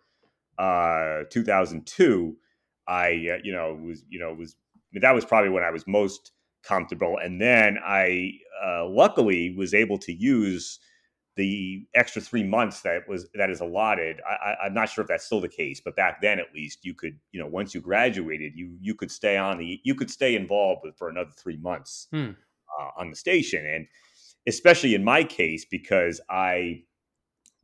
uh, 0.57 1.21
2002 1.29 2.35
i 2.87 3.07
uh, 3.07 3.37
you 3.43 3.53
know 3.53 3.79
was 3.83 4.03
you 4.09 4.19
know 4.19 4.33
was 4.33 4.55
that 5.01 5.11
was 5.13 5.25
probably 5.25 5.49
when 5.49 5.63
i 5.63 5.71
was 5.71 5.85
most 5.87 6.31
comfortable. 6.63 7.17
And 7.21 7.41
then 7.41 7.77
i 7.83 8.31
uh, 8.63 8.87
luckily 8.87 9.55
was 9.55 9.73
able 9.73 9.97
to 9.99 10.13
use 10.13 10.79
the 11.37 11.85
extra 11.95 12.21
three 12.21 12.43
months 12.43 12.81
that 12.81 13.07
was 13.07 13.29
that 13.33 13.49
is 13.49 13.61
allotted 13.61 14.19
I, 14.27 14.67
am 14.67 14.73
not 14.73 14.89
sure 14.89 15.01
if 15.01 15.07
that's 15.07 15.25
still 15.25 15.39
the 15.39 15.47
case 15.47 15.81
but 15.83 15.95
back 15.95 16.21
then 16.21 16.39
at 16.39 16.53
least 16.53 16.79
you 16.83 16.93
could 16.93 17.17
you 17.31 17.39
know 17.39 17.47
once 17.47 17.73
you 17.73 17.81
graduated 17.81 18.53
you 18.55 18.75
you 18.81 18.95
could 18.95 19.11
stay 19.11 19.37
on 19.37 19.57
the 19.57 19.79
you 19.83 19.95
could 19.95 20.11
stay 20.11 20.35
involved 20.35 20.85
for 20.97 21.09
another 21.09 21.31
three 21.37 21.57
months 21.57 22.07
hmm. 22.11 22.31
uh, 22.79 22.89
on 22.97 23.09
the 23.09 23.15
station 23.15 23.65
and 23.65 23.87
especially 24.47 24.93
in 24.93 25.03
my 25.03 25.23
case 25.23 25.65
because 25.69 26.19
i 26.29 26.81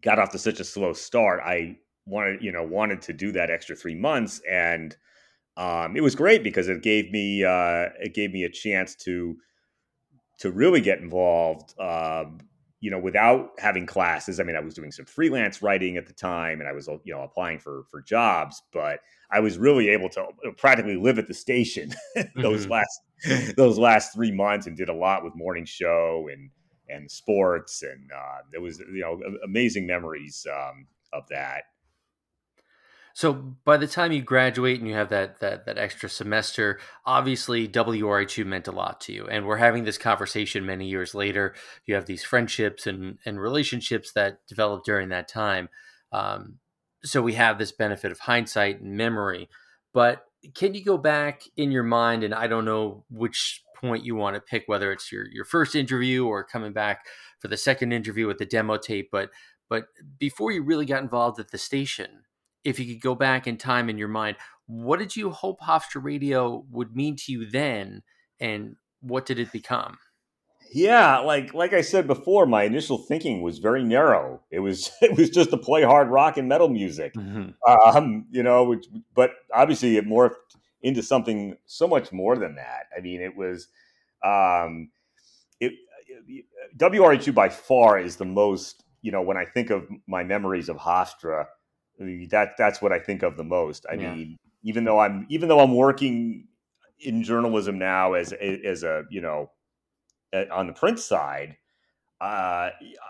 got 0.01 0.19
off 0.19 0.31
to 0.31 0.39
such 0.39 0.61
a 0.61 0.63
slow 0.63 0.93
start 0.93 1.41
i 1.43 1.75
wanted 2.05 2.41
you 2.41 2.51
know 2.51 2.63
wanted 2.63 3.01
to 3.01 3.11
do 3.11 3.33
that 3.33 3.49
extra 3.49 3.75
three 3.75 3.95
months 3.95 4.41
and 4.49 4.95
um, 5.57 5.97
it 5.97 6.01
was 6.01 6.15
great 6.15 6.43
because 6.43 6.69
it 6.69 6.83
gave 6.83 7.11
me 7.11 7.43
uh, 7.43 7.87
it 7.99 8.13
gave 8.13 8.31
me 8.31 8.43
a 8.43 8.49
chance 8.49 8.95
to 8.95 9.35
to 10.39 10.51
really 10.51 10.81
get 10.81 10.99
involved 10.99 11.73
um, 11.79 12.37
you 12.79 12.91
know, 12.91 12.99
without 12.99 13.51
having 13.57 13.85
classes. 13.85 14.39
I 14.39 14.43
mean, 14.43 14.55
I 14.55 14.59
was 14.59 14.73
doing 14.73 14.91
some 14.91 15.05
freelance 15.05 15.61
writing 15.61 15.97
at 15.97 16.05
the 16.05 16.13
time, 16.13 16.59
and 16.59 16.69
I 16.69 16.73
was, 16.73 16.87
you 17.03 17.13
know, 17.13 17.21
applying 17.21 17.59
for 17.59 17.83
for 17.89 18.01
jobs, 18.01 18.61
but 18.71 18.99
I 19.31 19.39
was 19.39 19.57
really 19.57 19.89
able 19.89 20.09
to 20.09 20.21
uh, 20.21 20.51
practically 20.57 20.95
live 20.95 21.17
at 21.17 21.27
the 21.27 21.33
station 21.33 21.93
those 22.35 22.67
mm-hmm. 22.67 22.71
last 22.71 23.55
those 23.57 23.77
last 23.77 24.13
three 24.13 24.31
months, 24.31 24.67
and 24.67 24.77
did 24.77 24.89
a 24.89 24.93
lot 24.93 25.23
with 25.23 25.35
morning 25.35 25.65
show 25.65 26.29
and 26.31 26.49
and 26.89 27.09
sports, 27.09 27.83
and 27.83 28.11
uh, 28.11 28.41
it 28.53 28.61
was 28.61 28.79
you 28.79 29.01
know 29.01 29.19
amazing 29.43 29.87
memories 29.87 30.45
um, 30.51 30.87
of 31.13 31.23
that. 31.29 31.63
So 33.17 33.33
by 33.33 33.77
the 33.77 33.87
time 33.87 34.11
you 34.11 34.21
graduate 34.21 34.77
and 34.79 34.87
you 34.87 34.93
have 34.93 35.09
that 35.09 35.39
that 35.39 35.65
that 35.65 35.79
extra 35.79 36.07
semester, 36.07 36.79
obviously 37.03 37.67
WRHU 37.67 38.45
meant 38.45 38.67
a 38.67 38.71
lot 38.71 39.01
to 39.01 39.11
you. 39.11 39.25
And 39.27 39.47
we're 39.47 39.57
having 39.57 39.85
this 39.85 39.97
conversation 39.97 40.67
many 40.67 40.87
years 40.87 41.15
later. 41.15 41.55
You 41.87 41.95
have 41.95 42.05
these 42.05 42.23
friendships 42.23 42.85
and 42.85 43.17
and 43.25 43.41
relationships 43.41 44.11
that 44.13 44.45
developed 44.47 44.85
during 44.85 45.09
that 45.09 45.27
time. 45.27 45.69
Um, 46.11 46.59
so 47.03 47.23
we 47.23 47.33
have 47.33 47.57
this 47.57 47.71
benefit 47.71 48.11
of 48.11 48.19
hindsight 48.19 48.81
and 48.81 48.95
memory. 48.95 49.49
But 49.95 50.23
can 50.53 50.75
you 50.75 50.85
go 50.85 50.99
back 50.99 51.41
in 51.57 51.71
your 51.71 51.81
mind 51.81 52.23
and 52.23 52.35
I 52.35 52.45
don't 52.45 52.65
know 52.65 53.03
which 53.09 53.63
point 53.75 54.05
you 54.05 54.13
want 54.13 54.35
to 54.35 54.41
pick, 54.41 54.65
whether 54.67 54.91
it's 54.91 55.11
your 55.11 55.25
your 55.31 55.45
first 55.45 55.73
interview 55.73 56.27
or 56.27 56.43
coming 56.43 56.71
back 56.71 57.07
for 57.39 57.47
the 57.47 57.57
second 57.57 57.93
interview 57.93 58.27
with 58.27 58.37
the 58.37 58.45
demo 58.45 58.77
tape, 58.77 59.09
but 59.11 59.31
but 59.69 59.85
before 60.19 60.51
you 60.51 60.61
really 60.61 60.85
got 60.85 61.01
involved 61.01 61.39
at 61.39 61.49
the 61.49 61.57
station, 61.57 62.25
if 62.67 62.79
you 62.79 62.85
could 62.85 63.01
go 63.01 63.15
back 63.15 63.47
in 63.47 63.55
time 63.55 63.89
in 63.89 63.97
your 63.97 64.09
mind, 64.09 64.35
what 64.65 64.99
did 64.99 65.15
you 65.15 65.31
hope 65.31 65.61
Hofstra 65.61 66.03
Radio 66.03 66.65
would 66.69 66.95
mean 66.95 67.15
to 67.15 67.31
you 67.31 67.49
then, 67.49 68.03
and 68.41 68.75
what 68.99 69.25
did 69.25 69.39
it 69.39 69.53
become? 69.53 69.97
Yeah, 70.73 71.19
like 71.19 71.53
like 71.53 71.71
I 71.71 71.79
said 71.79 72.07
before, 72.07 72.45
my 72.45 72.63
initial 72.63 72.97
thinking 72.97 73.41
was 73.41 73.59
very 73.59 73.85
narrow. 73.85 74.41
It 74.51 74.59
was 74.59 74.91
it 75.01 75.17
was 75.17 75.29
just 75.29 75.49
to 75.51 75.57
play 75.57 75.83
hard 75.83 76.09
rock 76.09 76.35
and 76.35 76.49
metal 76.49 76.67
music, 76.67 77.13
mm-hmm. 77.13 77.51
um, 77.97 78.25
you 78.31 78.43
know. 78.43 78.65
Which, 78.65 78.85
but 79.15 79.31
obviously, 79.53 79.95
it 79.95 80.05
morphed 80.05 80.35
into 80.81 81.01
something 81.01 81.55
so 81.67 81.87
much 81.87 82.11
more 82.11 82.37
than 82.37 82.55
that. 82.55 82.87
I 82.95 82.99
mean, 82.99 83.21
it 83.21 83.37
was 83.37 83.69
um, 84.25 84.89
it, 85.61 85.71
WRHU 86.77 87.33
by 87.33 87.47
far 87.47 87.97
is 87.97 88.17
the 88.17 88.25
most. 88.25 88.83
You 89.01 89.13
know, 89.13 89.21
when 89.21 89.37
I 89.37 89.45
think 89.45 89.69
of 89.69 89.87
my 90.05 90.25
memories 90.25 90.67
of 90.67 90.75
Hofstra, 90.75 91.45
that 91.99 92.51
that's 92.57 92.81
what 92.81 92.91
I 92.91 92.99
think 92.99 93.23
of 93.23 93.37
the 93.37 93.43
most. 93.43 93.85
I 93.89 93.95
yeah. 93.95 94.13
mean, 94.13 94.37
even 94.63 94.83
though 94.83 94.99
I'm 94.99 95.25
even 95.29 95.49
though 95.49 95.59
I'm 95.59 95.75
working 95.75 96.47
in 96.99 97.23
journalism 97.23 97.77
now 97.77 98.13
as 98.13 98.33
as 98.33 98.83
a 98.83 99.03
you 99.09 99.21
know 99.21 99.51
on 100.51 100.67
the 100.67 100.73
print 100.73 100.99
side, 100.99 101.57
uh, 102.21 102.69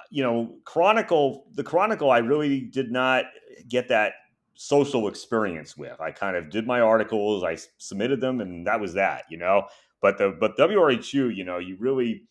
you 0.09 0.23
know, 0.23 0.55
Chronicle 0.63 1.45
the 1.53 1.63
Chronicle 1.63 2.11
I 2.11 2.19
really 2.19 2.61
did 2.61 2.91
not 2.91 3.25
get 3.67 3.87
that 3.89 4.13
social 4.55 5.07
experience 5.07 5.77
with. 5.77 5.99
I 6.01 6.11
kind 6.11 6.35
of 6.35 6.49
did 6.49 6.65
my 6.65 6.79
articles, 6.79 7.43
I 7.43 7.57
submitted 7.77 8.21
them, 8.21 8.41
and 8.41 8.65
that 8.67 8.79
was 8.79 8.93
that. 8.93 9.25
You 9.29 9.37
know, 9.37 9.67
but 10.01 10.17
the 10.17 10.35
but 10.39 10.57
WRHU, 10.57 11.35
you 11.35 11.43
know, 11.43 11.57
you 11.57 11.75
really 11.79 12.23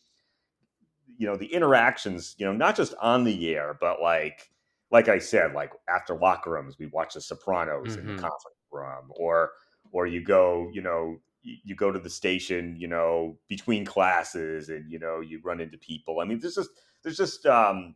you 1.19 1.27
know 1.27 1.37
the 1.37 1.47
interactions 1.47 2.35
you 2.38 2.47
know 2.47 2.53
not 2.53 2.77
just 2.77 2.95
on 3.01 3.25
the 3.25 3.49
air 3.49 3.77
but 3.81 4.01
like 4.01 4.51
like 4.97 5.09
I 5.09 5.19
said, 5.19 5.53
like 5.53 5.73
after 5.95 6.15
locker 6.15 6.53
rooms, 6.53 6.79
we 6.79 6.87
watch 6.87 7.13
The 7.13 7.21
Sopranos 7.21 7.89
mm-hmm. 7.89 8.01
in 8.01 8.07
the 8.07 8.13
mm-hmm. 8.15 8.23
conference 8.23 8.57
room, 8.73 9.11
or 9.11 9.51
or 9.93 10.07
you 10.07 10.25
go, 10.25 10.71
you 10.73 10.81
know, 10.81 11.19
you 11.43 11.75
go 11.75 11.93
to 11.93 11.99
the 11.99 12.09
station, 12.09 12.77
you 12.79 12.89
know, 12.89 13.37
between 13.47 13.85
classes, 13.85 14.71
and 14.71 14.91
you 14.91 14.99
know, 14.99 15.21
you 15.21 15.43
run 15.45 15.61
into 15.61 15.77
people. 15.77 16.21
I 16.21 16.25
mean, 16.25 16.41
there's 16.41 16.55
just 16.55 16.71
there's 17.03 17.19
just 17.19 17.45
um, 17.45 17.95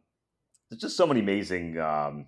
there's 0.68 0.82
just 0.82 0.96
so 0.98 1.06
many 1.06 1.20
amazing 1.20 1.78
um, 1.78 2.26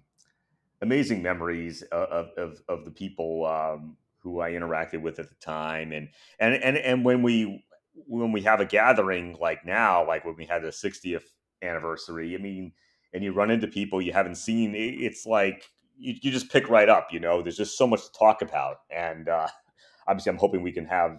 amazing 0.80 1.22
memories 1.22 1.82
of 1.92 2.30
of, 2.38 2.62
of 2.66 2.86
the 2.86 2.90
people 2.90 3.44
um, 3.44 3.98
who 4.20 4.40
I 4.40 4.52
interacted 4.52 5.02
with 5.02 5.18
at 5.18 5.28
the 5.28 5.34
time, 5.34 5.92
and 5.92 6.08
and 6.40 6.54
and 6.54 6.78
and 6.78 7.04
when 7.04 7.22
we 7.22 7.62
when 8.06 8.32
we 8.32 8.40
have 8.40 8.60
a 8.60 8.64
gathering 8.64 9.36
like 9.38 9.66
now, 9.66 10.06
like 10.06 10.24
when 10.24 10.36
we 10.36 10.46
had 10.46 10.62
the 10.62 10.68
60th 10.68 11.24
anniversary, 11.60 12.34
I 12.34 12.38
mean 12.38 12.72
and 13.12 13.22
you 13.22 13.32
run 13.32 13.50
into 13.50 13.66
people 13.66 14.00
you 14.00 14.12
haven't 14.12 14.36
seen, 14.36 14.74
it's 14.74 15.26
like 15.26 15.70
you, 15.98 16.14
you 16.20 16.30
just 16.30 16.50
pick 16.50 16.68
right 16.68 16.88
up. 16.88 17.08
You 17.12 17.20
know, 17.20 17.42
there's 17.42 17.56
just 17.56 17.76
so 17.76 17.86
much 17.86 18.04
to 18.04 18.12
talk 18.18 18.42
about, 18.42 18.78
and 18.90 19.28
uh, 19.28 19.48
obviously, 20.08 20.30
I'm 20.30 20.38
hoping 20.38 20.62
we 20.62 20.72
can 20.72 20.86
have 20.86 21.18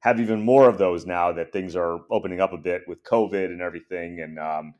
have 0.00 0.18
even 0.18 0.42
more 0.42 0.68
of 0.68 0.78
those 0.78 1.06
now 1.06 1.32
that 1.32 1.52
things 1.52 1.76
are 1.76 2.00
opening 2.10 2.40
up 2.40 2.52
a 2.52 2.58
bit 2.58 2.82
with 2.88 3.04
COVID 3.04 3.46
and 3.46 3.60
everything. 3.60 4.20
And 4.20 4.36
um, 4.36 4.74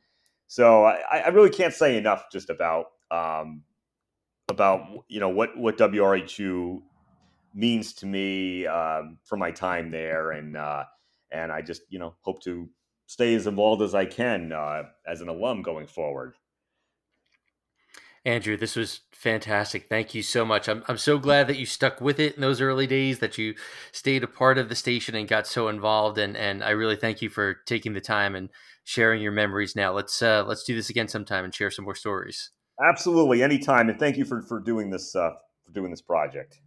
so 0.48 0.85
I, 0.85 1.18
I, 1.18 1.29
really 1.29 1.48
can't 1.48 1.72
say 1.72 1.96
enough 1.96 2.25
just 2.33 2.51
about 2.51 2.87
um, 3.12 3.62
about 4.51 5.05
you 5.09 5.20
know 5.20 5.29
what 5.29 5.57
what 5.57 5.79
WRHU 5.79 6.83
means 7.55 7.92
to 7.94 8.07
me 8.07 8.66
um, 8.66 9.18
for 9.25 9.37
my 9.37 9.51
time 9.51 9.90
there, 9.90 10.33
and 10.33 10.57
uh, 10.57 10.85
and 11.31 11.53
I 11.53 11.62
just 11.62 11.83
you 11.88 11.98
know 11.98 12.14
hope 12.22 12.42
to 12.42 12.68
stay 13.07 13.35
as 13.35 13.46
involved 13.46 13.83
as 13.83 13.94
I 13.94 14.07
can 14.07 14.53
uh, 14.53 14.85
as 15.07 15.20
an 15.20 15.29
alum 15.29 15.62
going 15.62 15.87
forward. 15.87 16.35
Andrew, 18.25 18.57
this 18.57 18.77
was 18.77 19.01
fantastic. 19.11 19.89
Thank 19.89 20.15
you 20.15 20.23
so 20.23 20.45
much. 20.45 20.69
I'm, 20.69 20.85
I'm 20.87 20.99
so 20.99 21.19
glad 21.19 21.49
that 21.49 21.59
you 21.59 21.67
stuck 21.67 22.01
with 22.01 22.21
it 22.21 22.37
in 22.37 22.41
those 22.41 22.61
early 22.61 22.87
days, 22.87 23.19
that 23.19 23.37
you 23.37 23.55
stayed 23.91 24.23
a 24.23 24.29
part 24.29 24.59
of 24.59 24.69
the 24.69 24.77
station 24.77 25.15
and 25.15 25.27
got 25.27 25.47
so 25.47 25.69
involved. 25.69 26.19
And, 26.19 26.37
and 26.37 26.63
I 26.63 26.71
really 26.71 26.97
thank 26.97 27.21
you 27.21 27.29
for 27.29 27.55
taking 27.67 27.95
the 27.95 28.01
time 28.01 28.37
and 28.37 28.49
sharing 28.85 29.23
your 29.23 29.33
memories 29.33 29.75
now. 29.75 29.93
Let's 29.93 30.23
uh, 30.23 30.45
let's 30.47 30.65
do 30.65 30.75
this 30.75 30.91
again 30.91 31.09
sometime 31.09 31.45
and 31.45 31.55
share 31.55 31.71
some 31.71 31.85
more 31.85 31.95
stories. 31.95 32.51
Absolutely, 32.83 33.43
anytime. 33.43 33.89
And 33.89 33.99
thank 33.99 34.17
you 34.17 34.25
for, 34.25 34.43
for 34.43 34.61
doing 34.61 34.91
this 34.91 35.15
uh, 35.15 35.31
for 35.65 35.73
doing 35.73 35.91
this 35.91 36.03
project. 36.03 36.59